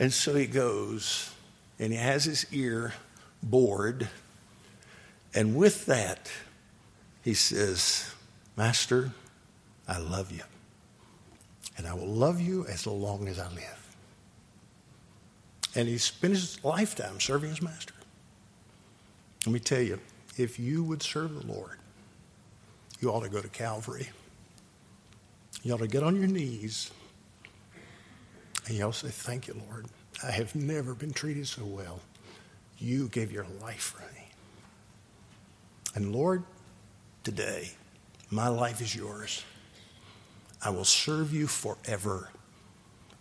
And 0.00 0.12
so 0.12 0.34
he 0.34 0.46
goes 0.46 1.32
and 1.78 1.92
he 1.92 1.98
has 1.98 2.24
his 2.24 2.46
ear 2.50 2.94
bored. 3.42 4.08
And 5.34 5.56
with 5.56 5.86
that, 5.86 6.30
he 7.22 7.34
says, 7.34 8.12
Master, 8.56 9.12
I 9.86 9.98
love 9.98 10.32
you. 10.32 10.42
And 11.76 11.86
I 11.86 11.94
will 11.94 12.06
love 12.06 12.40
you 12.40 12.66
as 12.66 12.86
long 12.86 13.28
as 13.28 13.38
I 13.38 13.48
live. 13.50 13.96
And 15.74 15.88
he 15.88 15.98
spent 15.98 16.34
his 16.34 16.64
lifetime 16.64 17.20
serving 17.20 17.50
his 17.50 17.60
master. 17.60 17.92
Let 19.44 19.52
me 19.52 19.60
tell 19.60 19.82
you, 19.82 20.00
if 20.38 20.58
you 20.58 20.82
would 20.84 21.02
serve 21.02 21.34
the 21.34 21.52
Lord, 21.52 21.78
you 23.00 23.10
ought 23.10 23.22
to 23.22 23.28
go 23.28 23.40
to 23.40 23.48
Calvary. 23.48 24.08
You 25.62 25.74
ought 25.74 25.80
to 25.80 25.86
get 25.86 26.02
on 26.02 26.16
your 26.16 26.28
knees 26.28 26.90
and 28.66 28.76
you 28.76 28.84
ought 28.84 28.94
to 28.94 29.06
say, 29.06 29.12
Thank 29.12 29.48
you, 29.48 29.60
Lord. 29.68 29.86
I 30.24 30.30
have 30.30 30.54
never 30.54 30.94
been 30.94 31.12
treated 31.12 31.46
so 31.46 31.64
well. 31.64 32.00
You 32.78 33.08
gave 33.08 33.32
your 33.32 33.46
life 33.60 33.94
for 33.94 34.02
me. 34.14 34.28
And 35.94 36.14
Lord, 36.14 36.44
today, 37.24 37.70
my 38.30 38.48
life 38.48 38.80
is 38.80 38.94
yours. 38.94 39.44
I 40.62 40.70
will 40.70 40.84
serve 40.84 41.32
you 41.32 41.46
forever. 41.46 42.30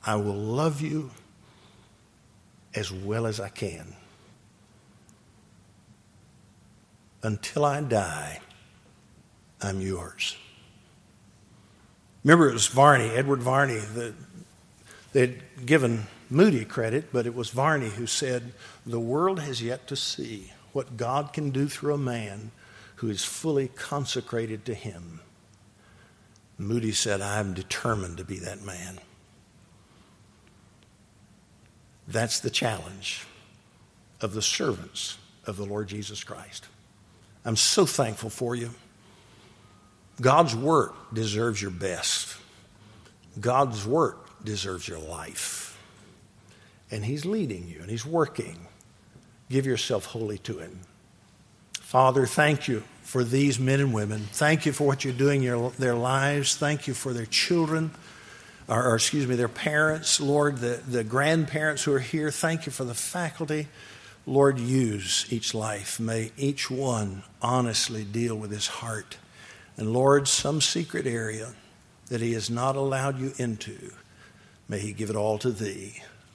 I 0.06 0.15
will 0.15 0.36
love 0.36 0.82
you 0.82 1.12
as 2.74 2.91
well 2.91 3.26
as 3.26 3.39
I 3.39 3.50
can. 3.50 3.96
Until 7.24 7.65
I 7.65 7.82
die, 7.82 8.39
I'm 9.62 9.82
yours. 9.82 10.36
Remember, 12.24 12.50
it 12.50 12.54
was 12.54 12.68
Varney, 12.68 13.10
Edward 13.10 13.41
Varney, 13.41 13.78
that 13.78 14.13
they'd 15.13 15.41
given 15.65 16.08
Moody 16.29 16.65
credit, 16.65 17.13
but 17.13 17.25
it 17.25 17.35
was 17.35 17.49
Varney 17.49 17.89
who 17.89 18.07
said, 18.07 18.53
The 18.85 18.99
world 18.99 19.39
has 19.39 19.61
yet 19.61 19.88
to 19.88 19.95
see 19.95 20.51
what 20.73 20.97
God 20.97 21.33
can 21.33 21.51
do 21.51 21.67
through 21.67 21.93
a 21.93 21.99
man 21.99 22.51
who 22.95 23.09
is 23.09 23.23
fully 23.23 23.67
consecrated 23.69 24.65
to 24.65 24.73
Him. 24.73 25.21
Moody 26.57 26.91
said, 26.91 27.21
I 27.21 27.39
am 27.39 27.53
determined 27.53 28.17
to 28.17 28.25
be 28.25 28.39
that 28.39 28.61
man. 28.61 28.99
That's 32.07 32.39
the 32.39 32.49
challenge 32.49 33.25
of 34.21 34.33
the 34.33 34.41
servants 34.41 35.17
of 35.45 35.57
the 35.57 35.65
Lord 35.65 35.88
Jesus 35.88 36.23
Christ. 36.23 36.65
I'm 37.43 37.55
so 37.55 37.85
thankful 37.85 38.29
for 38.29 38.55
you. 38.55 38.71
God's 40.21 40.55
work 40.55 40.95
deserves 41.13 41.61
your 41.61 41.71
best. 41.71 42.35
God's 43.39 43.85
work 43.85 44.43
deserves 44.43 44.88
your 44.88 44.99
life. 44.99 45.64
And 46.91 47.06
He's 47.06 47.26
leading 47.26 47.67
you 47.67 47.80
and 47.82 47.89
He's 47.89 48.06
working. 48.06 48.67
Give 49.50 49.65
yourself 49.65 50.06
wholly 50.06 50.38
to 50.39 50.60
Him. 50.60 50.80
Father, 51.82 52.26
thank 52.26 52.67
you 52.67 52.84
for 53.04 53.24
these 53.24 53.60
men 53.60 53.80
and 53.80 53.93
women. 53.93 54.19
Thank 54.32 54.65
you 54.65 54.74
for 54.74 54.88
what 54.88 55.06
you're 55.06 55.13
doing 55.13 55.43
in 55.43 55.71
their 55.78 55.95
lives. 55.95 56.56
Thank 56.56 56.88
you 56.88 56.93
for 56.93 57.13
their 57.13 57.28
children, 57.28 57.91
or, 58.67 58.84
or, 58.84 58.95
excuse 58.95 59.28
me, 59.28 59.36
their 59.36 59.48
parents, 59.48 60.19
Lord, 60.19 60.58
the, 60.58 60.82
the 60.88 61.04
grandparents 61.04 61.84
who 61.84 61.93
are 61.93 62.00
here. 62.00 62.32
Thank 62.32 62.65
you 62.65 62.71
for 62.71 62.84
the 62.84 62.95
faculty. 62.95 63.67
Lord, 64.26 64.58
use 64.58 65.28
each 65.30 65.54
life. 65.54 66.00
May 66.00 66.32
each 66.36 66.71
one 66.71 67.21
honestly 67.41 68.04
deal 68.04 68.36
with 68.36 68.50
his 68.50 68.67
heart. 68.67 69.17
And 69.78 69.93
Lord, 69.93 70.28
some 70.28 70.62
secret 70.62 71.06
area 71.06 71.54
that 72.08 72.21
he 72.21 72.34
has 72.34 72.50
not 72.50 72.76
allowed 72.76 73.19
you 73.19 73.34
into, 73.38 73.91
may 74.67 74.80
he 74.80 74.93
give 74.93 75.12
it 75.12 75.15
all 75.15 75.38
to 75.38 75.52
thee 75.52 76.02